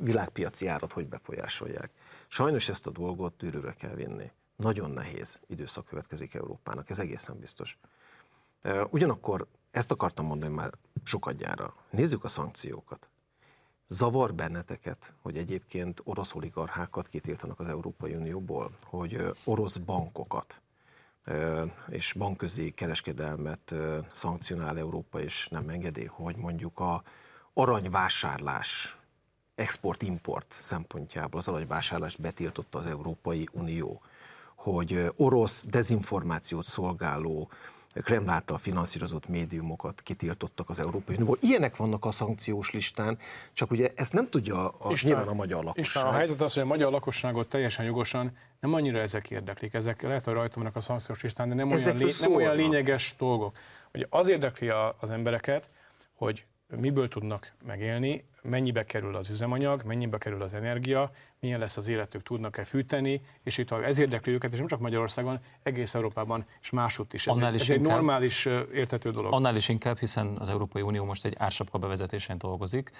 [0.00, 1.90] világpiaci árat hogy befolyásolják.
[2.28, 4.30] Sajnos ezt a dolgot tűrőre kell vinni.
[4.56, 7.78] Nagyon nehéz időszak következik Európának, ez egészen biztos.
[8.90, 10.70] Ugyanakkor ezt akartam mondani már
[11.02, 11.74] sokadjára.
[11.90, 13.08] Nézzük a szankciókat.
[13.88, 20.60] Zavar benneteket, hogy egyébként orosz oligarchákat kitiltanak az Európai Unióból, hogy orosz bankokat
[21.88, 23.74] és bankközi kereskedelmet
[24.12, 27.02] szankcionál Európa, és nem engedi, hogy mondjuk a
[27.52, 28.98] aranyvásárlás,
[29.54, 34.02] export-import szempontjából az aranyvásárlást betiltotta az Európai Unió,
[34.54, 37.50] hogy orosz dezinformációt szolgáló
[38.02, 41.38] Kreml által finanszírozott médiumokat kitiltottak az Európai Unióból.
[41.40, 43.18] Ilyenek vannak a szankciós listán,
[43.52, 46.04] csak ugye ezt nem tudja a, és nyilván a magyar lakosság.
[46.04, 49.74] És a helyzet az, hogy a magyar lakosságot teljesen jogosan nem annyira ezek érdeklik.
[49.74, 53.14] Ezek lehet, hogy rajta vannak a szankciós listán, de nem, olyan, lé, nem olyan lényeges
[53.18, 53.56] dolgok.
[53.90, 55.70] Hogy az érdekli az embereket,
[56.14, 56.44] hogy
[56.76, 62.22] miből tudnak megélni, mennyibe kerül az üzemanyag, mennyibe kerül az energia, milyen lesz az életük,
[62.22, 67.06] tudnak-e fűteni, és itt ez érdekli őket, és nem csak Magyarországon, egész Európában és máshogy
[67.10, 67.26] is.
[67.26, 69.32] Ez, annál is ez inkább, egy normális, érthető dolog.
[69.32, 72.90] Annál is inkább, hiszen az Európai Unió most egy ársapka bevezetésén dolgozik.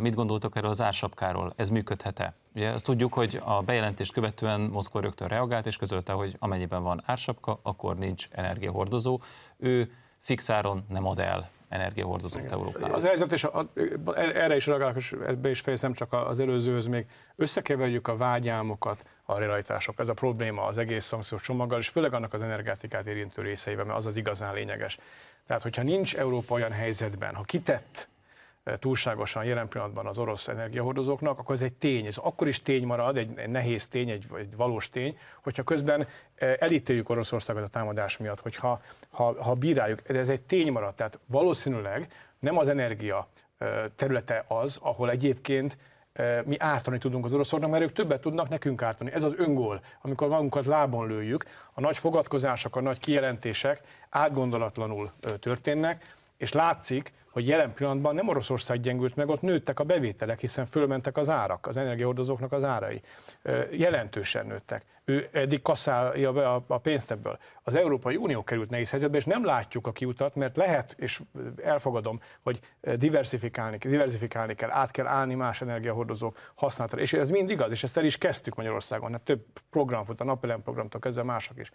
[0.00, 1.52] Mit gondoltok erről az ársapkáról?
[1.56, 2.34] Ez működhet-e?
[2.54, 7.02] Ugye azt tudjuk, hogy a bejelentést követően Moszkva rögtön reagált, és közölte, hogy amennyiben van
[7.04, 9.20] ársapka, akkor nincs energiahordozó.
[9.56, 12.92] Ő fixáron nem ad el energiahordozót Európában.
[12.92, 16.86] Az helyzet, és a, a, erre is reagálok, és ebbe is fejezem csak az előzőhöz
[16.86, 19.98] még, összekeverjük a vágyálmokat a realitások.
[19.98, 23.96] Ez a probléma az egész szankciós csomaggal, és főleg annak az energetikát érintő részeivel, mert
[23.98, 24.98] az az igazán lényeges.
[25.46, 28.08] Tehát, hogyha nincs Európa olyan helyzetben, ha kitett
[28.78, 32.06] túlságosan jelen pillanatban az orosz energiahordozóknak, akkor ez egy tény.
[32.06, 36.54] Ez akkor is tény marad, egy, nehéz tény, egy, egy valós tény, hogyha közben eh,
[36.58, 40.94] elítéljük Oroszországot a támadás miatt, hogyha ha, ha bíráljuk, ez egy tény marad.
[40.94, 45.78] Tehát valószínűleg nem az energia eh, területe az, ahol egyébként
[46.12, 49.12] eh, mi ártani tudunk az oroszoknak, mert ők többet tudnak nekünk ártani.
[49.12, 56.14] Ez az öngól, amikor magunkat lábon lőjük, a nagy fogadkozások, a nagy kijelentések átgondolatlanul történnek,
[56.36, 61.16] és látszik, hogy jelen pillanatban nem Oroszország gyengült meg, ott nőttek a bevételek, hiszen fölmentek
[61.16, 63.00] az árak, az energiahordozóknak az árai.
[63.70, 64.84] Jelentősen nőttek.
[65.04, 67.38] Ő eddig kaszálja be a, pénzt ebből.
[67.62, 71.20] Az Európai Unió került nehéz helyzetbe, és nem látjuk a kiutat, mert lehet, és
[71.62, 72.60] elfogadom, hogy
[72.94, 77.00] diversifikálni, diversifikálni kell, át kell állni más energiahordozók használatra.
[77.00, 80.24] És ez mind igaz, és ezt el is kezdtük Magyarországon, hát több program fut, a
[80.24, 81.70] napelem programtól kezdve mások is.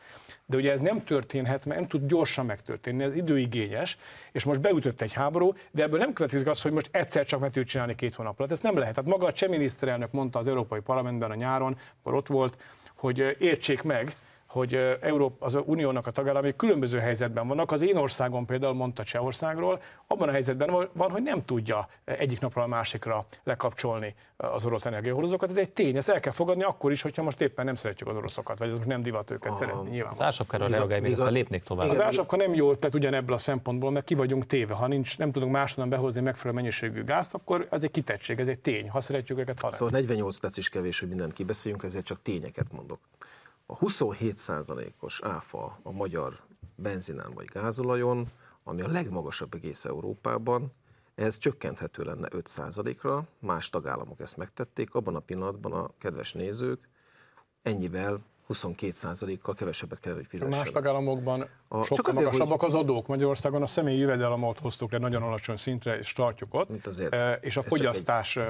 [0.45, 3.97] De ugye ez nem történhet, mert nem tud gyorsan megtörténni, ez időigényes,
[4.32, 7.50] és most beütött egy háború, de ebből nem következik az, hogy most egyszer csak meg
[7.50, 8.52] tudjuk csinálni két hónap alatt.
[8.52, 8.96] Ez nem lehet.
[8.96, 12.58] Tehát maga a cseh miniszterelnök mondta az Európai Parlamentben a nyáron, akkor ott volt,
[12.96, 14.16] hogy értsék meg,
[14.52, 17.72] hogy Európa, az Uniónak a tagállamai különböző helyzetben vannak.
[17.72, 22.64] Az én országom például mondta Csehországról, abban a helyzetben van, hogy nem tudja egyik napról
[22.64, 25.50] a másikra lekapcsolni az orosz energiahordozókat.
[25.50, 28.16] Ez egy tény, ezt el kell fogadni akkor is, hogyha most éppen nem szeretjük az
[28.16, 29.90] oroszokat, vagy most nem divat őket a, szeretni.
[29.90, 30.12] Nyilván.
[30.12, 31.90] Az ásapkára reagálj, még aztán lépnék tovább.
[31.90, 34.74] Az ásapka nem jó, tehát ugyanebből a szempontból, mert ki vagyunk téve.
[34.74, 38.60] Ha nincs, nem tudunk máshonnan behozni megfelelő mennyiségű gázt, akkor ez egy kitettség, ez egy
[38.60, 38.90] tény.
[38.90, 42.72] Ha szeretjük őket, ha Szóval 48 perc is kevés, hogy mindent kibeszéljünk, ezért csak tényeket
[42.72, 43.00] mondok.
[43.71, 46.39] A 27%-os áfa a magyar
[46.75, 48.31] benzinen vagy gázolajon,
[48.63, 50.71] ami a legmagasabb egész Európában,
[51.15, 56.89] ez csökkenthető lenne 5%-ra, más tagállamok ezt megtették, abban a pillanatban a kedves nézők
[57.62, 58.19] ennyivel
[58.54, 60.60] 22%-kal kevesebbet kell, hogy fizessenek.
[60.60, 62.70] Más tagállamokban a, sokkal csak azért, magasabbak hogy...
[62.70, 63.08] az adók.
[63.08, 66.70] Magyarországon a személyi jövedelemot hoztuk le nagyon alacsony szintre, és tartjuk ott.
[66.70, 67.14] Mint azért.
[67.14, 68.44] E, és a fogyasztás egy...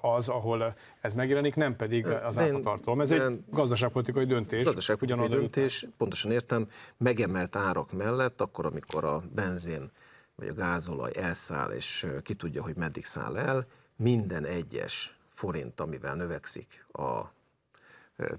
[0.00, 3.00] az, ahol ez megjelenik, nem pedig az áfatartalom.
[3.00, 4.64] Ez egy gazdaságpolitikai döntés.
[4.64, 5.94] Gazdaságpolitikai döntés, után.
[5.98, 9.90] pontosan értem, megemelt árak mellett, akkor, amikor a benzin
[10.36, 16.14] vagy a gázolaj elszáll, és ki tudja, hogy meddig száll el, minden egyes forint, amivel
[16.14, 17.36] növekszik a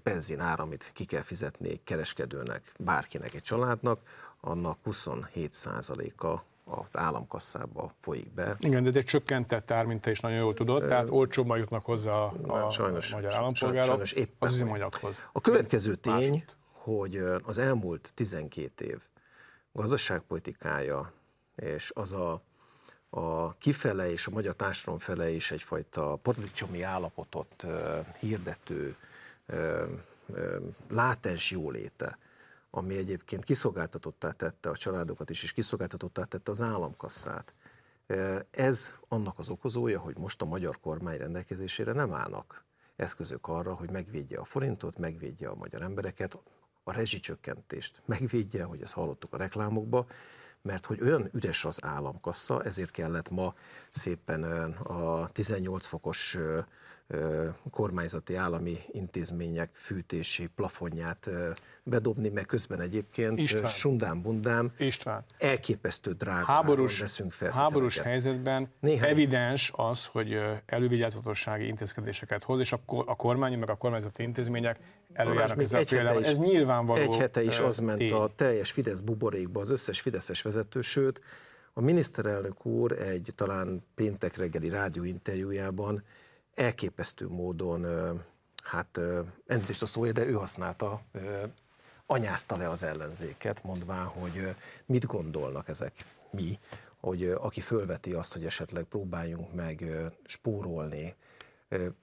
[0.03, 3.99] benzin ár, amit ki kell fizetni kereskedőnek, bárkinek, egy családnak,
[4.41, 6.39] annak 27%-a
[6.69, 8.55] az államkasszába folyik be.
[8.59, 11.85] Igen, de ez egy csökkentett ár, mint te is nagyon jól tudod, tehát olcsóbban jutnak
[11.85, 15.21] hozzá a, a sajnos, magyar állampolgárok sajnos éppen az üzemanyaghoz.
[15.31, 18.99] A következő tény, hogy az elmúlt 12 év
[19.71, 21.11] gazdaságpolitikája
[21.55, 22.41] és az a,
[23.09, 27.65] a kifele és a magyar társadalom fele is egyfajta paradicsomi állapotot
[28.19, 28.95] hirdető
[30.89, 32.17] látens jóléte,
[32.69, 37.53] ami egyébként kiszolgáltatottá tette a családokat is, és kiszolgáltatottá tette az államkasszát.
[38.51, 42.63] Ez annak az okozója, hogy most a magyar kormány rendelkezésére nem állnak
[42.95, 46.39] eszközök arra, hogy megvédje a forintot, megvédje a magyar embereket,
[46.83, 50.05] a rezsicsökkentést megvédje, hogy ezt hallottuk a reklámokba,
[50.61, 53.53] mert hogy olyan üres az államkassa, ezért kellett ma
[53.91, 56.37] szépen a 18 fokos
[57.71, 61.29] kormányzati állami intézmények fűtési plafonját
[61.83, 63.65] bedobni, mert közben egyébként István.
[63.65, 65.23] sundám-bundám István.
[65.37, 67.51] elképesztő drága háborús, veszünk fel.
[67.51, 69.09] háborús helyzetben Néhány.
[69.09, 74.79] evidens az, hogy elővigyázatossági intézkedéseket hoz, és a, a kormány, meg a kormányzati intézmények
[75.13, 78.11] előjárnak ezzel egy hete is- Ez nyilvánvaló Egy hete is az ment tény.
[78.13, 81.21] a teljes Fidesz buborékba, az összes Fideszes vezető, sőt,
[81.73, 86.03] a miniszterelnök úr egy talán péntek reggeli rádióinterjújában
[86.53, 87.85] elképesztő módon,
[88.63, 88.99] hát
[89.47, 91.01] elnézést a szója, de ő használta,
[92.05, 96.59] anyázta le az ellenzéket, mondván, hogy mit gondolnak ezek mi,
[96.99, 99.85] hogy aki fölveti azt, hogy esetleg próbáljunk meg
[100.25, 101.15] spórolni,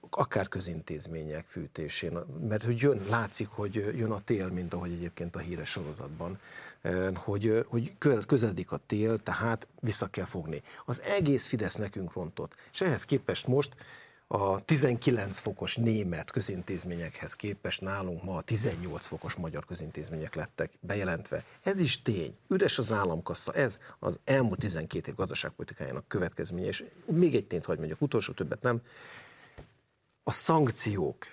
[0.09, 5.39] akár közintézmények fűtésén, mert hogy jön, látszik, hogy jön a tél, mint ahogy egyébként a
[5.39, 6.39] híres sorozatban,
[7.13, 10.61] hogy, hogy közel- közeledik a tél, tehát vissza kell fogni.
[10.85, 12.55] Az egész Fidesz nekünk rontott.
[12.71, 13.75] És ehhez képest most
[14.27, 21.43] a 19 fokos német közintézményekhez képest nálunk ma a 18 fokos magyar közintézmények lettek bejelentve.
[21.63, 22.35] Ez is tény.
[22.47, 23.53] Üres az államkassa.
[23.53, 26.67] Ez az elmúlt 12 év gazdaságpolitikájának következménye.
[26.67, 28.81] És még egy tényt hagy mondjak, utolsó többet nem.
[30.23, 31.25] A szankciók,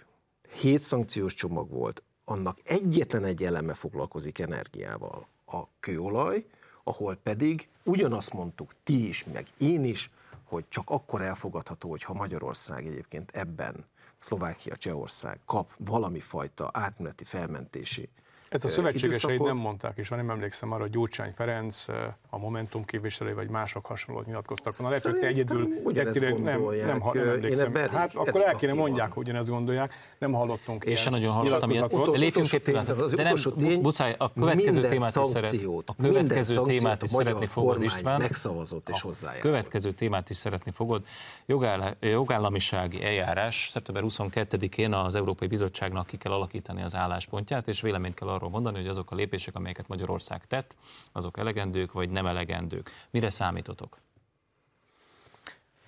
[0.61, 5.27] hét szankciós csomag volt, annak egyetlen egy eleme foglalkozik energiával.
[5.47, 6.47] A kőolaj,
[6.85, 10.11] ahol pedig ugyanazt mondtuk ti is, meg én is,
[10.55, 13.85] hogy csak akkor elfogadható, hogyha Magyarország egyébként ebben,
[14.19, 18.09] Szlovákia, Csehország kap valami fajta átmeneti felmentési
[18.55, 21.89] Ezt a szövetségeseid nem mondták, és már nem emlékszem arra, hogy Gyurcsány Ferenc,
[22.31, 24.89] a Momentum képviselői vagy mások hasonlót nyilatkoztak volna.
[24.95, 27.77] Lehet, hogy te egyedül ugyanezt egyetlen- nem, nem, ha- nem emlékszem.
[27.77, 29.95] elég- hát akkor el kéne mondják, hogy ugyanezt gondolják.
[30.19, 31.93] Nem hallottunk Én sem nagyon hallottam ilyet.
[32.07, 33.35] Lépjünk egy az De nem,
[33.81, 35.55] muszáj, a következő témát is szeret,
[35.87, 38.21] a következő témát is szeretni fogod, István.
[38.21, 39.45] megszavazott és A hozzájárult.
[39.45, 41.05] következő témát is szeretni fogod.
[41.47, 43.69] Jogáll- jogállamisági eljárás.
[43.71, 48.77] Szeptember 22-én az Európai Bizottságnak ki kell alakítani az álláspontját, és véleményt kell arról mondani,
[48.77, 50.77] hogy azok a lépések, amelyeket Magyarország tett,
[51.13, 52.91] azok elegendők vagy nem elegendők.
[53.11, 53.99] Mire számítotok?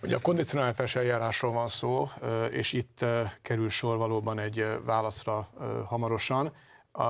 [0.03, 2.09] Ugye a kondicionáltás eljárásról van szó,
[2.51, 3.05] és itt
[3.43, 5.49] kerül sor valóban egy válaszra
[5.87, 6.53] hamarosan.
[6.93, 7.03] A,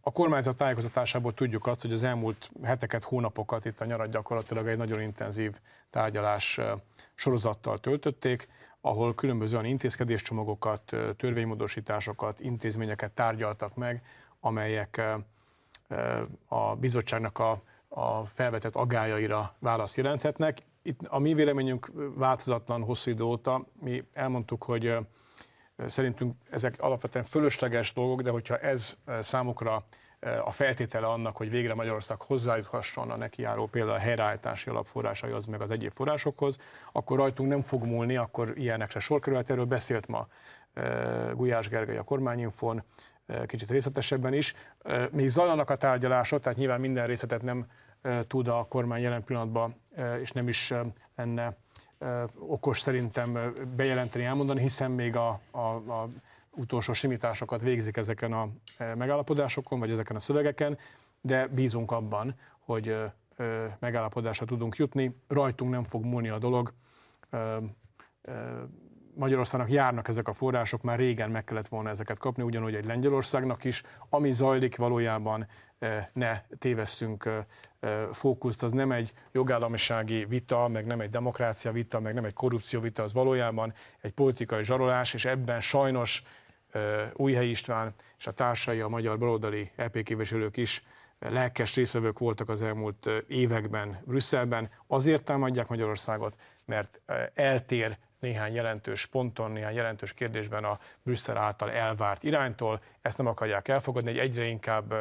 [0.00, 4.76] a kormányzat tájékozatásából tudjuk azt, hogy az elmúlt heteket, hónapokat itt a nyarat gyakorlatilag egy
[4.76, 5.58] nagyon intenzív
[5.90, 6.60] tárgyalás
[7.14, 8.48] sorozattal töltötték,
[8.80, 14.02] ahol különböző olyan intézkedéscsomagokat, törvénymódosításokat, intézményeket tárgyaltak meg,
[14.44, 15.02] amelyek
[16.48, 20.58] a bizottságnak a, a felvetett agályaira választ jelenthetnek.
[20.82, 23.64] Itt a mi véleményünk változatlan hosszú idő óta.
[23.80, 24.96] Mi elmondtuk, hogy
[25.86, 29.84] szerintünk ezek alapvetően fölösleges dolgok, de hogyha ez számukra
[30.44, 35.70] a feltétele annak, hogy végre Magyarország hozzájuthasson a nekiáró például a helyreállítási alapforrásaihoz, meg az
[35.70, 36.58] egyéb forrásokhoz,
[36.92, 39.50] akkor rajtunk nem fog múlni, akkor ilyenekre sor kerülhet.
[39.50, 40.28] Erről beszélt ma
[41.34, 42.82] Gulyás Gergely a kormányinfon,
[43.46, 44.54] kicsit részletesebben is.
[45.10, 47.66] Még zajlanak a tárgyalások, tehát nyilván minden részletet nem
[48.26, 49.74] tud a kormány jelen pillanatban,
[50.20, 50.72] és nem is
[51.16, 51.56] lenne
[52.38, 56.08] okos szerintem bejelenteni, elmondani, hiszen még a, a, a
[56.50, 58.48] utolsó simításokat végzik ezeken a
[58.94, 60.78] megállapodásokon, vagy ezeken a szövegeken,
[61.20, 62.96] de bízunk abban, hogy
[63.78, 65.16] megállapodásra tudunk jutni.
[65.28, 66.72] Rajtunk nem fog múlni a dolog.
[69.16, 73.64] Magyarországnak járnak ezek a források, már régen meg kellett volna ezeket kapni, ugyanúgy egy Lengyelországnak
[73.64, 73.82] is.
[74.08, 75.46] Ami zajlik valójában,
[75.78, 77.44] eh, ne tévesszünk eh,
[77.80, 82.32] eh, fókuszt, az nem egy jogállamisági vita, meg nem egy demokrácia vita, meg nem egy
[82.32, 86.22] korrupció vita, az valójában egy politikai zsarolás, és ebben sajnos
[87.12, 90.84] Újhely István és a társai, a magyar baloldali EP képviselők is
[91.18, 94.70] lelkes részvevők voltak az elmúlt években Brüsszelben.
[94.86, 97.00] Azért támadják Magyarországot, mert
[97.34, 102.80] eltér néhány jelentős ponton, néhány jelentős kérdésben a Brüsszel által elvárt iránytól.
[103.02, 104.94] Ezt nem akarják elfogadni, egy egyre inkább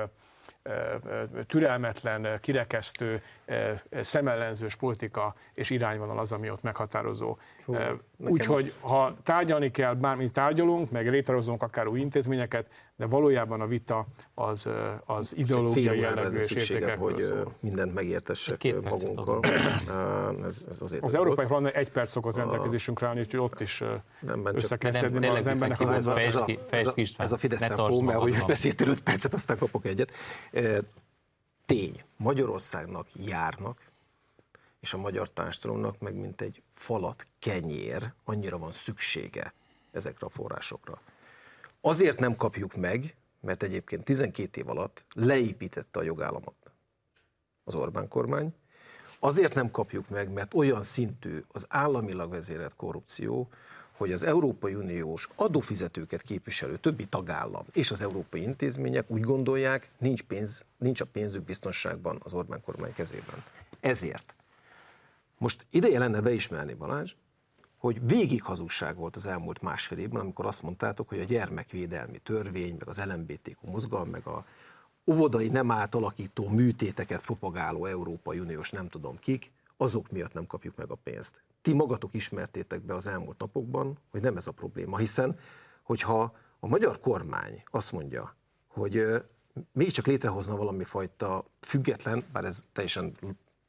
[1.47, 7.37] türelmetlen, kirekesztő, ö, szemellenzős politika és irányvonal az, ami ott meghatározó.
[7.65, 13.65] Nekem Úgyhogy ha tárgyalni kell, bármi tárgyalunk, meg létrehozunk akár új intézményeket, de valójában a
[13.65, 17.53] vita az, ö, az ideológiai jellegű és értékekről hogy szól.
[17.59, 19.39] mindent megértessek percet magunkkal.
[20.43, 21.45] Ez, ez azért Az Európai.
[21.45, 23.85] Parlament egy perc szokott rendelkezésünkre állni, úgyhogy ott is ö,
[24.19, 26.35] Nem, nem, össze kell nem, szedni az embernek a ez, a, ez,
[26.87, 30.11] a, ez a Fidesz tempó, mert hogy beszéltél 5 percet, aztán kapok egyet.
[31.65, 33.91] Tény, Magyarországnak járnak,
[34.79, 39.53] és a magyar társadalomnak meg mint egy falat kenyér, annyira van szüksége
[39.91, 41.01] ezekre a forrásokra.
[41.81, 46.55] Azért nem kapjuk meg, mert egyébként 12 év alatt leépítette a jogállamot
[47.63, 48.53] az Orbán kormány.
[49.19, 53.49] Azért nem kapjuk meg, mert olyan szintű az államilag vezérelt korrupció,
[54.03, 60.21] hogy az Európai Uniós adófizetőket képviselő többi tagállam és az európai intézmények úgy gondolják, nincs,
[60.23, 63.43] pénz, nincs a pénzük biztonságban az Orbán kormány kezében.
[63.79, 64.35] Ezért.
[65.37, 67.15] Most ideje lenne beismerni, Balázs,
[67.77, 72.75] hogy végig hazugság volt az elmúlt másfél évben, amikor azt mondtátok, hogy a gyermekvédelmi törvény,
[72.79, 74.45] meg az LMBTQ mozgalom, meg a
[75.05, 80.91] óvodai nem átalakító műtéteket propagáló Európai Uniós nem tudom kik, azok miatt nem kapjuk meg
[80.91, 81.41] a pénzt.
[81.63, 85.37] Ti magatok ismertétek be az elmúlt napokban, hogy nem ez a probléma, hiszen
[85.83, 88.35] hogyha a magyar kormány azt mondja,
[88.67, 89.23] hogy
[89.71, 93.17] mégiscsak létrehozna valami fajta független, bár ez teljesen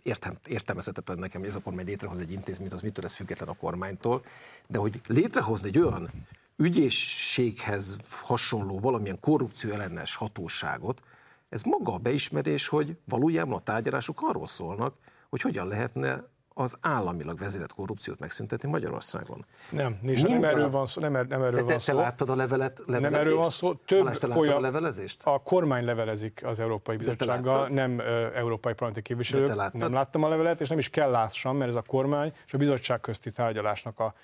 [0.03, 3.57] értem, értelmezhetetlen nekem, hogy ez a kormány létrehoz egy intézményt, az mitől ez független a
[3.57, 4.25] kormánytól,
[4.69, 6.11] de hogy létrehozni egy olyan
[6.57, 11.03] ügyészséghez hasonló valamilyen korrupció ellenes hatóságot,
[11.49, 14.95] ez maga a beismerés, hogy valójában a tárgyalások arról szólnak,
[15.29, 16.25] hogy hogyan lehetne
[16.55, 19.45] az államilag vezérelt korrupciót megszüntetni Magyarországon.
[19.71, 20.41] Nem, nincs, Minden...
[20.41, 21.01] nem erről van szó.
[21.01, 21.93] Nem, er- nem erről te, van szó.
[21.93, 23.11] te láttad a levelet, levelezést?
[23.11, 23.75] Nem erről van szó.
[23.75, 24.57] Több folyam...
[24.57, 25.21] a levelezést?
[25.25, 28.01] A kormány levelezik az Európai Bizottsággal, nem
[28.35, 29.73] európai parlamenti képviselők.
[29.73, 32.59] Nem láttam a levelet, és nem is kell lássam, mert ez a kormány és a
[32.59, 34.15] bizottság közti tárgyalásnak a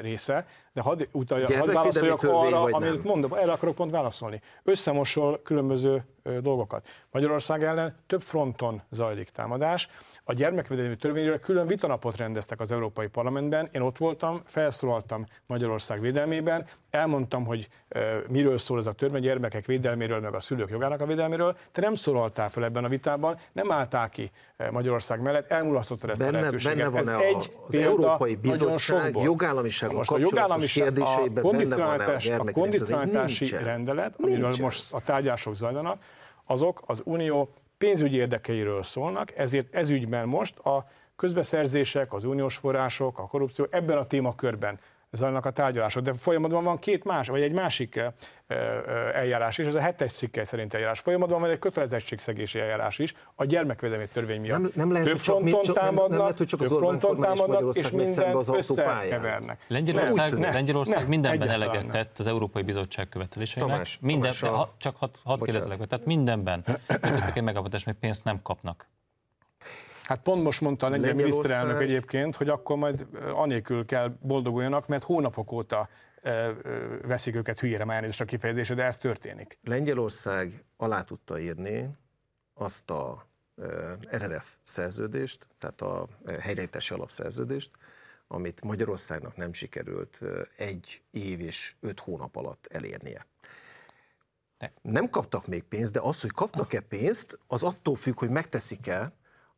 [0.00, 4.40] része, de hadd, utalja, hadd válaszoljak arra, amit mondom, erre akarok pont válaszolni.
[4.62, 6.04] Összemosol különböző
[6.40, 6.86] dolgokat.
[7.10, 9.88] Magyarország ellen több fronton zajlik támadás.
[10.24, 13.68] A gyermekvédelmi törvényről külön vitanapot rendeztek az Európai Parlamentben.
[13.72, 19.66] Én ott voltam, felszólaltam Magyarország védelmében, elmondtam, hogy e, miről szól ez a törvény, gyermekek
[19.66, 21.56] védelméről, meg a szülők jogának a védelméről.
[21.72, 24.30] Te nem szólaltál fel ebben a vitában, nem álltál ki
[24.70, 26.76] Magyarország mellett, elmulasztottad ezt benne, a lehetőséget.
[26.76, 30.61] Benne van ez a, egy az Európai Bizottság jogállamisággal most a jogállamiság,
[31.04, 34.60] a kondicionálitás, a, a kondicionálitási rendelet, amiről Nincs.
[34.60, 36.02] most a tárgyások zajlanak,
[36.44, 40.86] azok az unió pénzügyi érdekeiről szólnak, ezért ez ügyben most a
[41.16, 44.78] közbeszerzések, az uniós források, a korrupció ebben a témakörben
[45.12, 46.02] zajlanak a tárgyalások.
[46.02, 48.00] De folyamatban van két más, vagy egy másik
[49.14, 51.00] eljárás is, ez a hetes cikke szerint eljárás.
[51.00, 54.60] Folyamatban van egy kötelezettségszegési eljárás is, a gyermekvédelmi törvény miatt.
[54.60, 57.90] Nem, nem lehet, több fronton csak, támadnak, nem, nem lehet, csak több fronton támadnak, és
[57.90, 59.64] minden összekevernek.
[59.68, 63.70] Lengyelország, nem, Lengyelország nem, mindenben eleget tett az Európai Bizottság követeléseinek.
[63.70, 64.74] Tamás, minden, Tamás a...
[64.76, 68.86] csak hadd had kérdezlek, tehát mindenben kötöttek egy megállapodást, még pénzt nem kapnak.
[70.02, 75.02] Hát pont most mondta a lengyel miniszterelnök egyébként, hogy akkor majd anélkül kell boldoguljanak, mert
[75.02, 75.88] hónapok óta
[77.02, 79.58] veszik őket hülyére, már a kifejezése, de ez történik.
[79.64, 81.88] Lengyelország alá tudta írni
[82.54, 83.26] azt a
[84.16, 87.70] RRF szerződést, tehát a helyreállítási alapszerződést,
[88.26, 90.20] amit Magyarországnak nem sikerült
[90.56, 93.26] egy év és öt hónap alatt elérnie.
[94.82, 99.12] Nem kaptak még pénzt, de az, hogy kapnak-e pénzt, az attól függ, hogy megteszik-e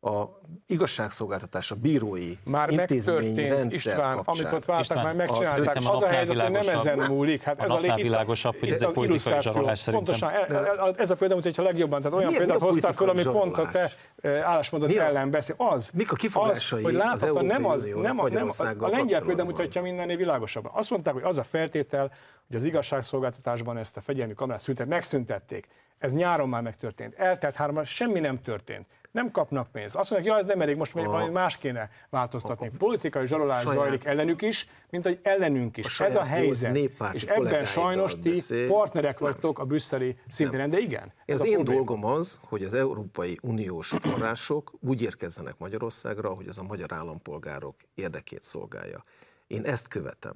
[0.05, 4.45] a igazságszolgáltatás, a bírói már intézmény rendszer István, kapcsán.
[4.45, 5.75] amit ott váltak, már megcsinálták.
[5.75, 7.43] Az, az a helyzet, hogy nem ezen múlik.
[7.43, 10.17] Hát ez a, a világosabb, hogy ez egy politikai zsarolás szerintem.
[10.17, 13.69] Pontosan, e- ez a példa, hogyha legjobban, tehát olyan példát hoztál föl, ami pont a
[13.71, 13.89] te
[14.21, 15.55] e, állásmódod ellen beszél.
[15.57, 18.47] Az, Mik a kifogásai hogy látod, nem az, nem a, nem,
[18.77, 20.71] a lengyel példa mutatja mindennél világosabban.
[20.75, 22.11] Azt mondták, hogy az a feltétel,
[22.47, 25.67] hogy az igazságszolgáltatásban ezt a fegyelmi kamerát szüntet, megszüntették.
[25.97, 27.13] Ez nyáron már megtörtént.
[27.13, 29.95] Eltelt három, semmi nem történt nem kapnak pénzt.
[29.95, 32.69] Azt mondják, ja, ez nem elég, most még valami más kéne változtatni.
[32.77, 35.99] Politikai zsarolás saját, zajlik ellenük is, mint hogy ellenünk is.
[35.99, 36.75] A ez a helyzet.
[37.11, 38.67] És ebben sajnos ti beszél.
[38.67, 41.03] partnerek vagytok a brüsszeli szinten, de igen.
[41.03, 41.83] Ez, ez az én probléma.
[41.83, 47.75] dolgom az, hogy az Európai Uniós források úgy érkezzenek Magyarországra, hogy az a magyar állampolgárok
[47.93, 49.01] érdekét szolgálja.
[49.47, 50.33] Én ezt követem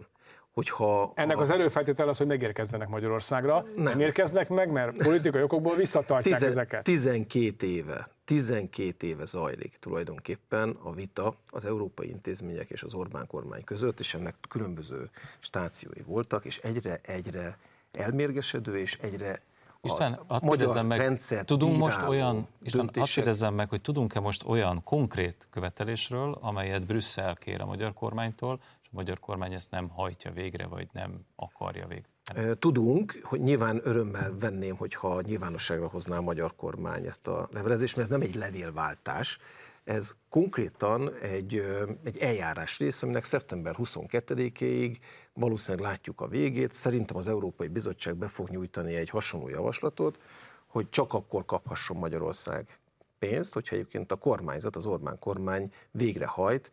[0.60, 1.12] hogyha...
[1.16, 1.42] Ennek a...
[1.42, 3.66] az előfeltétel az, hogy megérkezzenek Magyarországra.
[3.76, 3.84] Nem.
[3.84, 6.84] nem érkeznek meg, mert politikai okokból visszatartják Tizen, ezeket.
[6.84, 13.64] 12 éve, 12 éve zajlik tulajdonképpen a vita az európai intézmények és az Orbán kormány
[13.64, 17.58] között, és ennek különböző stációi voltak, és egyre-egyre
[17.92, 19.42] elmérgesedő, és egyre
[19.82, 24.84] István, hadd kérdezzem meg, tudunk most olyan, István, hadd kérdezzem meg, hogy tudunk-e most olyan
[24.84, 28.60] konkrét követelésről, amelyet Brüsszel kér a magyar kormánytól,
[28.92, 32.56] a magyar kormány ezt nem hajtja végre, vagy nem akarja végre.
[32.56, 38.12] Tudunk, hogy nyilván örömmel venném, hogyha nyilvánosságra hozná a magyar kormány ezt a levelezést, mert
[38.12, 39.40] ez nem egy levélváltás,
[39.84, 41.64] ez konkrétan egy,
[42.04, 44.98] egy eljárás rész, aminek szeptember 22-ig
[45.34, 46.72] valószínűleg látjuk a végét.
[46.72, 50.20] Szerintem az Európai Bizottság be fog nyújtani egy hasonló javaslatot,
[50.68, 52.80] hogy csak akkor kaphasson Magyarország
[53.20, 56.72] pénzt, hogyha egyébként a kormányzat, az Orbán kormány végrehajt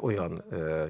[0.00, 0.42] olyan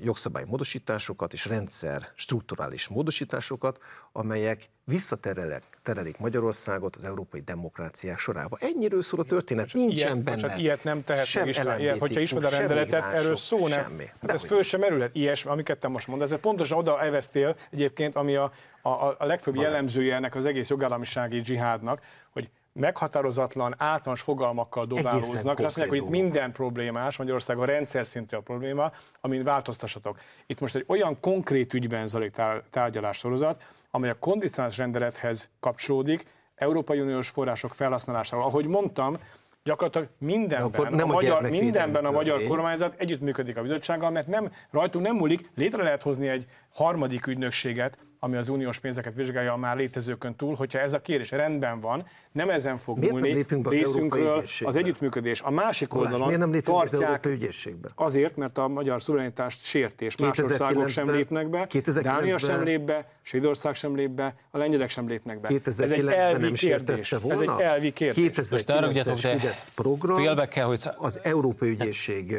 [0.03, 3.79] jogszabálymódosításokat és rendszer strukturális módosításokat,
[4.13, 8.57] amelyek visszaterelik Magyarországot az európai demokráciák sorába.
[8.61, 10.37] Ennyiről szól a történet, nincsen ilyet, benne.
[10.49, 13.69] Csak ilyet nem tehet sem István, ilyet, hogyha ismered a rendeletet, erről szó nem.
[13.69, 14.05] semmi.
[14.21, 16.31] Hát ez föl sem merülhet, ilyesmi, amiket te most mondasz.
[16.31, 18.89] Ez pontosan oda evesztél egyébként, ami a, a,
[19.19, 25.77] a legfőbb jellemzője ennek az egész jogállamisági dzsihádnak, hogy meghatározatlan, általános fogalmakkal dobálóznak, és azt
[25.77, 30.19] mondják, hogy itt minden problémás, Magyarországon rendszer szintű a probléma, amin változtassatok.
[30.47, 32.41] Itt most egy olyan konkrét ügyben zajlik
[32.71, 38.47] tárgyalás sorozat, amely a kondicionális rendelethez kapcsolódik, Európai Uniós források felhasználásával.
[38.47, 39.17] Ahogy mondtam,
[39.63, 45.05] gyakorlatilag mindenben, nem a, magyar, mindenben a magyar kormányzat együttműködik a bizottsággal, mert nem, rajtunk
[45.05, 49.77] nem múlik, létre lehet hozni egy harmadik ügynökséget, ami az uniós pénzeket vizsgálja a már
[49.77, 53.73] létezőkön túl, hogyha ez a kérés rendben van, nem ezen fog miért múlni nem az
[53.73, 55.41] részünkről az együttműködés.
[55.41, 57.89] A másik oldalon miért nem lépünk tartják, az Európai Ügyészségbe?
[57.95, 60.17] Azért, mert a magyar szuverenitást sértés.
[60.17, 61.67] Más országok sem lépnek be,
[62.03, 65.49] Dánia sem lép be, Svédország sem lép be, a lengyelek sem lépnek be.
[65.65, 67.11] Ez egy elvi nem kérdés.
[67.11, 67.53] Volna?
[67.53, 68.31] Ez egy elvi kérdés.
[68.35, 70.83] 2009-es Fidesz program, félbe kell, hogy...
[70.97, 72.37] az Európai Ügyészség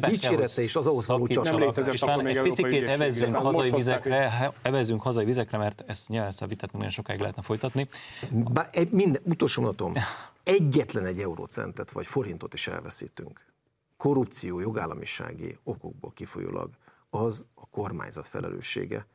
[0.00, 2.02] dicsérete és az ahhoz való csatlakozás.
[2.24, 6.90] Egy picit evezünk hazai vizekre, evezünk hazai vizekre, mert ezt nyilván ezt a vitát nagyon
[6.90, 7.88] sokáig lehetne folytatni.
[8.30, 9.92] Bár egy, minden, utolsó mondatom,
[10.42, 13.44] egyetlen egy eurócentet vagy forintot is elveszítünk.
[13.96, 16.70] Korrupció, jogállamisági okokból kifolyólag
[17.10, 19.06] az a kormányzat felelőssége.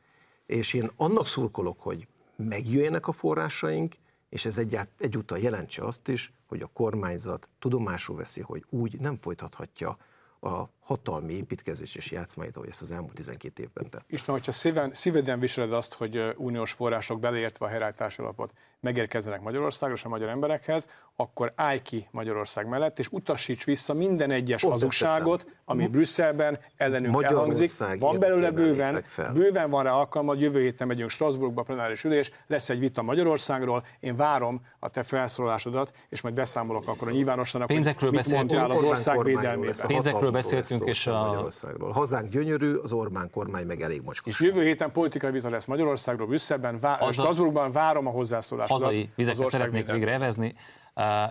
[0.46, 3.94] És én annak szurkolok, hogy megjöjjenek a forrásaink,
[4.28, 9.16] és ez egyált, egyúttal jelentse azt is, hogy a kormányzat tudomásul veszi, hogy úgy nem
[9.16, 9.96] folytathatja
[10.44, 14.04] a hatalmi építkezés és játszmáit, ahogy ezt az elmúlt 12 évben tett.
[14.06, 18.52] István, hogyha szíven, szíveden viseled azt, hogy uniós források beleértve a helyreállítási alapot
[18.84, 24.30] megérkezzenek Magyarországra és a magyar emberekhez, akkor állj ki Magyarország mellett, és utasíts vissza minden
[24.30, 27.70] egyes Ott hazugságot, ami Brüsszelben ellenünk elhangzik.
[27.98, 32.78] Van belőle bőven, bőven van rá alkalma, jövő héten megyünk Strasbourgba, plenáris ülés, lesz egy
[32.78, 38.18] vita Magyarországról, én várom a te felszólalásodat, és majd beszámolok akkor a nyilvánosnak, Pénzekről hogy
[38.18, 39.74] mit mondtál az ország védelmében.
[39.86, 41.26] Pénzekről beszéltünk, és a...
[41.26, 41.90] Magyarországról.
[41.90, 44.32] Hazánk gyönyörű, az Orbán kormány meg elég mocskos.
[44.32, 47.12] És jövő héten politikai vita lesz Magyarországról, Brüsszelben, vá-.
[47.12, 50.54] Strasbourgban várom a hozzászólást hazai vizekre szeretnék végre evezni,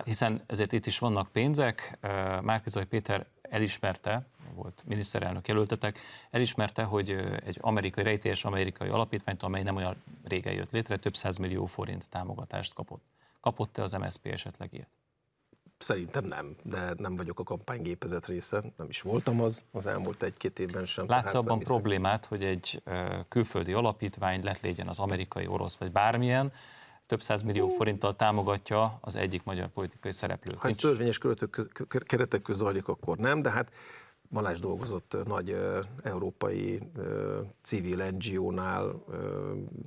[0.04, 1.98] hiszen ezért itt is vannak pénzek.
[2.42, 5.98] Márkizai Péter elismerte, volt miniszterelnök jelöltetek,
[6.30, 7.10] elismerte, hogy
[7.44, 12.74] egy amerikai, rejtélyes amerikai alapítványt, amely nem olyan régen jött létre, több millió forint támogatást
[12.74, 13.02] kapott.
[13.40, 14.88] Kapott-e az MSZP esetleg ilyet?
[15.78, 20.58] Szerintem nem, de nem vagyok a kampánygépezet része, nem is voltam az az elmúlt egy-két
[20.58, 21.04] évben sem.
[21.08, 22.82] Látsz abban problémát, hogy egy
[23.28, 26.52] külföldi alapítvány, lett legyen az amerikai, orosz vagy bármilyen,
[27.06, 30.58] több millió forinttal támogatja az egyik magyar politikai szereplőt.
[30.58, 31.20] Ha ez törvényes
[32.06, 33.72] keretek között zajlik, akkor nem, de hát
[34.30, 35.56] Balázs dolgozott nagy
[36.02, 36.80] európai
[37.62, 39.04] civil NGO-nál,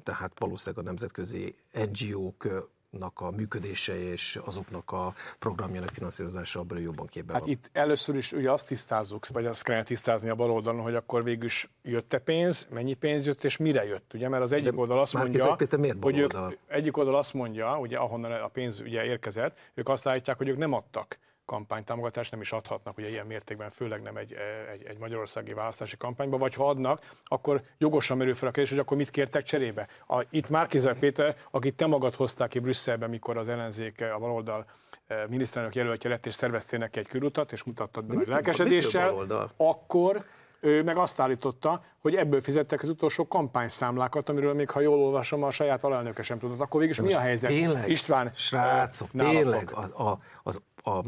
[0.04, 2.70] tehát valószínűleg a nemzetközi NGO-k
[3.14, 7.50] a működése és azoknak a programjának finanszírozása abban jobban képben Hát van.
[7.52, 11.24] itt először is ugye azt tisztázzuk, vagy azt kellene tisztázni a bal oldalon, hogy akkor
[11.24, 14.30] végül is jött-e pénz, mennyi pénz jött, és mire jött, ugye?
[14.30, 15.58] Mert az egyik De oldal azt mondja,
[16.02, 16.34] hogy ők,
[16.68, 20.58] egyik oldal azt mondja, ugye ahonnan a pénz ugye érkezett, ők azt állítják, hogy ők
[20.58, 21.18] nem adtak
[21.48, 24.36] kampánytámogatást nem is adhatnak, ugye ilyen mértékben, főleg nem egy,
[24.74, 28.80] egy, egy magyarországi választási kampányba, vagy ha adnak, akkor jogosan merül fel a kérdés, hogy
[28.80, 29.88] akkor mit kértek cserébe.
[30.08, 34.66] A, itt Márkizaj Péter, akit te magad hozták ki Brüsszelbe, mikor az ellenzék, a baloldal
[35.08, 40.26] eh, miniszterelnök jelöltje lett, és szerveztél neki egy kürutat, és mutattad be nagy lelkesedéssel, akkor
[40.60, 45.44] ő meg azt állította, hogy ebből fizettek az utolsó kampányszámlákat, amiről még ha jól olvasom,
[45.44, 46.60] a saját alelnöke sem tudott.
[46.60, 47.50] Akkor végülis mi a helyzet?
[47.50, 51.02] Tényleg, István, srácok, tényleg az, a, az, a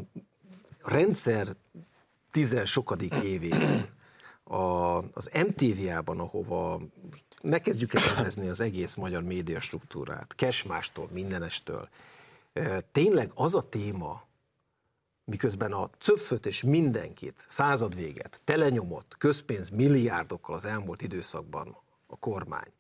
[0.90, 1.56] rendszer
[2.32, 3.90] tizen sokadik évében
[4.44, 6.82] a, az MTV-ában, ahova
[7.42, 11.90] ne kezdjük el az egész magyar média struktúrát, kesmástól, mindenestől,
[12.92, 14.24] tényleg az a téma,
[15.24, 21.78] miközben a cöfföt és mindenkit, századvéget, telenyomott közpénz milliárdokkal az elmúlt időszakban
[22.08, 22.72] a kormány,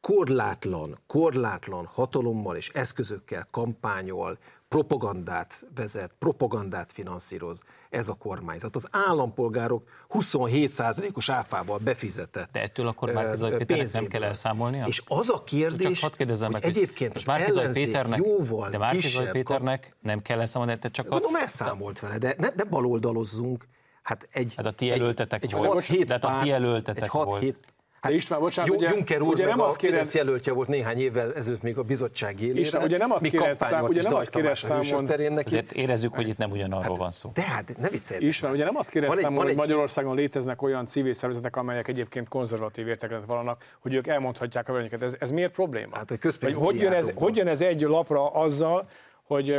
[0.00, 4.38] korlátlan, korlátlan hatalommal és eszközökkel kampányol,
[4.70, 8.76] propagandát vezet, propagandát finanszíroz ez a kormányzat.
[8.76, 14.86] Az állampolgárok 27%-os áfával befizetett De ettől akkor Márkizaj Péternek nem kell elszámolnia?
[14.86, 19.96] És az a kérdés, csak kérdezzem meg, egyébként az ellenzék Péternek, jóval De Márkizaj Péternek
[20.00, 23.66] nem kell elszámolni, te csak Gondolom elszámolt vele, de ne, ne baloldalozzunk.
[24.02, 25.54] Hát egy, hát a ti jelöltetek egy.
[25.54, 27.56] Egy 6-7 párt, a ti jelöltetek egy 6
[28.00, 28.12] volt.
[28.12, 30.08] Hát, István, bocsánat, ugye, Juncker úr ugye nem azt kéred...
[30.12, 32.58] jelöltje volt néhány évvel ezelőtt még a bizottság élére.
[32.58, 35.06] István, ugye nem azt kéred, szám, ugye nem azt kéred számon...
[35.44, 37.30] Azért érezzük, hogy itt nem ugyanarról hát, van szó.
[37.34, 38.24] De hát ne viccelj.
[38.24, 42.88] István, ugye nem azt kéred számon, hogy Magyarországon léteznek olyan civil szervezetek, amelyek egyébként konzervatív
[42.88, 45.02] értéket vallanak, hogy ők elmondhatják a véleményeket.
[45.02, 45.96] Ez, ez miért probléma?
[45.96, 46.08] Hát,
[46.40, 48.88] hogy, hogy, jön ez, hogy jön ez egy lapra azzal,
[49.22, 49.56] hogy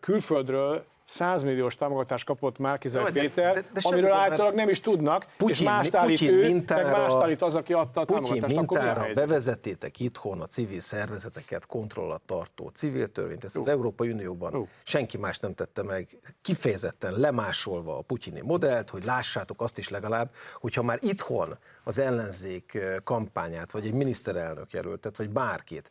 [0.00, 5.26] külföldről 100 milliós támogatást kapott Márkizaj no, Péter, de, de, amiről általában nem is tudnak,
[5.36, 8.40] Putyin, és mást állít Putyin ő, mintára, meg mást állít az, aki adta a Putyin
[8.40, 8.56] támogatást.
[8.56, 13.62] mintára akkor bevezettétek itthon a civil szervezeteket kontrollat tartó civil törvényt, ezt uh.
[13.62, 14.68] az Európai Unióban uh.
[14.82, 20.30] senki más nem tette meg, kifejezetten lemásolva a putyini modellt, hogy lássátok azt is legalább,
[20.60, 25.90] hogyha már itthon az ellenzék kampányát, vagy egy miniszterelnök jelöltet, vagy bárkit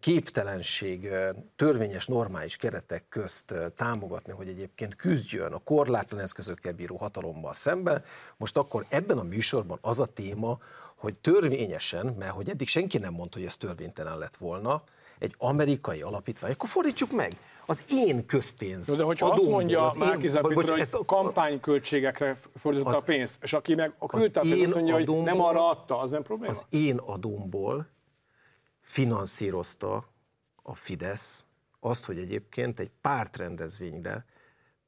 [0.00, 1.08] képtelenség
[1.56, 8.02] törvényes normális keretek közt támogatni, hogy egyébként küzdjön a korlátlan eszközökkel bíró hatalommal szemben.
[8.36, 10.58] Most akkor ebben a műsorban az a téma,
[10.96, 14.82] hogy törvényesen, mert hogy eddig senki nem mondta, hogy ez törvénytelen lett volna,
[15.18, 17.32] egy amerikai alapítvány, akkor fordítsuk meg,
[17.66, 18.86] az én közpénz.
[18.86, 23.74] de hogyha adómból, azt mondja Márki Péter, hogy ez kampányköltségekre fordította a pénzt, és aki
[23.74, 26.52] meg a küldte a pénzt, azt mondja, hogy nem arra adta, az nem probléma?
[26.52, 27.86] Az én adómból
[28.86, 30.08] finanszírozta
[30.62, 31.44] a Fidesz
[31.80, 34.24] azt, hogy egyébként egy pártrendezvényre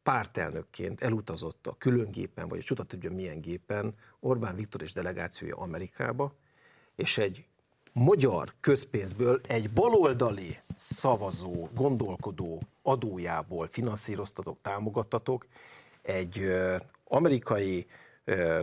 [0.03, 5.57] pártelnökként elutazott a külön gépen, vagy a csuda tudja milyen gépen Orbán Viktor és delegációja
[5.57, 6.35] Amerikába,
[6.97, 7.45] és egy
[7.93, 15.47] magyar közpénzből egy baloldali szavazó, gondolkodó adójából finanszíroztatok, támogattatok
[16.03, 16.43] egy
[17.05, 17.87] amerikai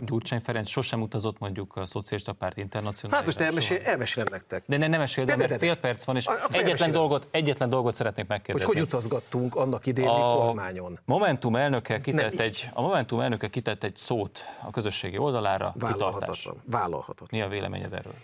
[0.00, 3.16] Gyurcsány Ferenc sosem utazott mondjuk a Szocialista Párt Internacionális.
[3.16, 4.64] Hát most elmesél, elmesélem nektek.
[4.66, 7.68] De ne, nem mesél, de, de, de, mert fél perc van, és egyetlen dolgot, egyetlen
[7.68, 8.68] dolgot szeretnék megkérdezni.
[8.68, 10.98] Hogy hogy utazgattunk annak idején a kormányon?
[11.04, 16.62] Momentum elnöke kitett egy, a Momentum elnöke kitett egy szót a közösségi oldalára, Vállalhatatlan.
[16.64, 17.40] Vállalhatatlan.
[17.40, 18.14] Mi a véleményed erről?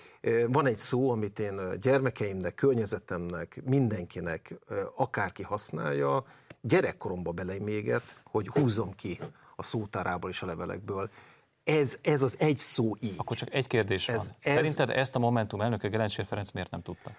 [0.49, 4.55] Van egy szó, amit én gyermekeimnek, környezetemnek, mindenkinek,
[4.97, 6.25] akárki használja,
[6.61, 9.19] gyerekkoromba beleméget, hogy húzzom ki
[9.57, 11.11] a szótárából és a levelekből
[11.65, 13.15] ez, ez az egy szó így.
[13.17, 14.37] Akkor csak egy kérdés ez, van.
[14.41, 17.11] Ez, Szerinted ezt a Momentum elnöke Gelencsér Ferenc miért nem tudta?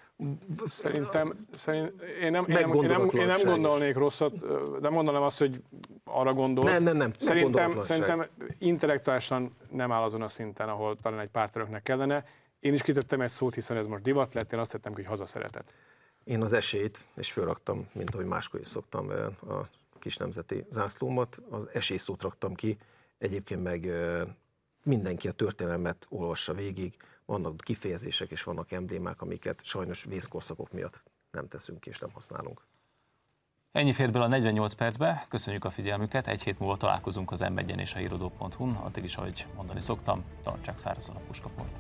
[0.66, 4.34] Szerintem, szerint, én, nem, én, nem, én, nem, én nem gondolnék rosszat,
[4.80, 5.62] de mondanám azt, hogy
[6.04, 6.64] arra gondol.
[6.64, 7.12] Nem, nem, nem.
[7.18, 8.26] Szerintem, szerintem
[8.60, 12.26] intellektuálisan nem áll azon a szinten, ahol talán egy pártöröknek kellene.
[12.60, 15.74] Én is kitettem egy szót, hiszen ez most divat lett, én azt tettem, hogy hazaszeretet.
[16.24, 19.10] Én az esélyt, és fölraktam, mint ahogy máskor is szoktam
[19.50, 22.78] a kis nemzeti zászlómat, az esélyszót raktam ki,
[23.24, 23.90] Egyébként meg
[24.84, 26.96] mindenki a történelmet olvassa végig,
[27.26, 32.62] vannak kifejezések és vannak emblémák, amiket sajnos vészkorszakok miatt nem teszünk és nem használunk.
[33.72, 37.58] Ennyi fér bele a 48 percbe, köszönjük a figyelmüket, egy hét múlva találkozunk az m
[37.58, 41.80] és a hírodó.hu-n, addig is, ahogy mondani szoktam, tartsák szárazon a puskaport.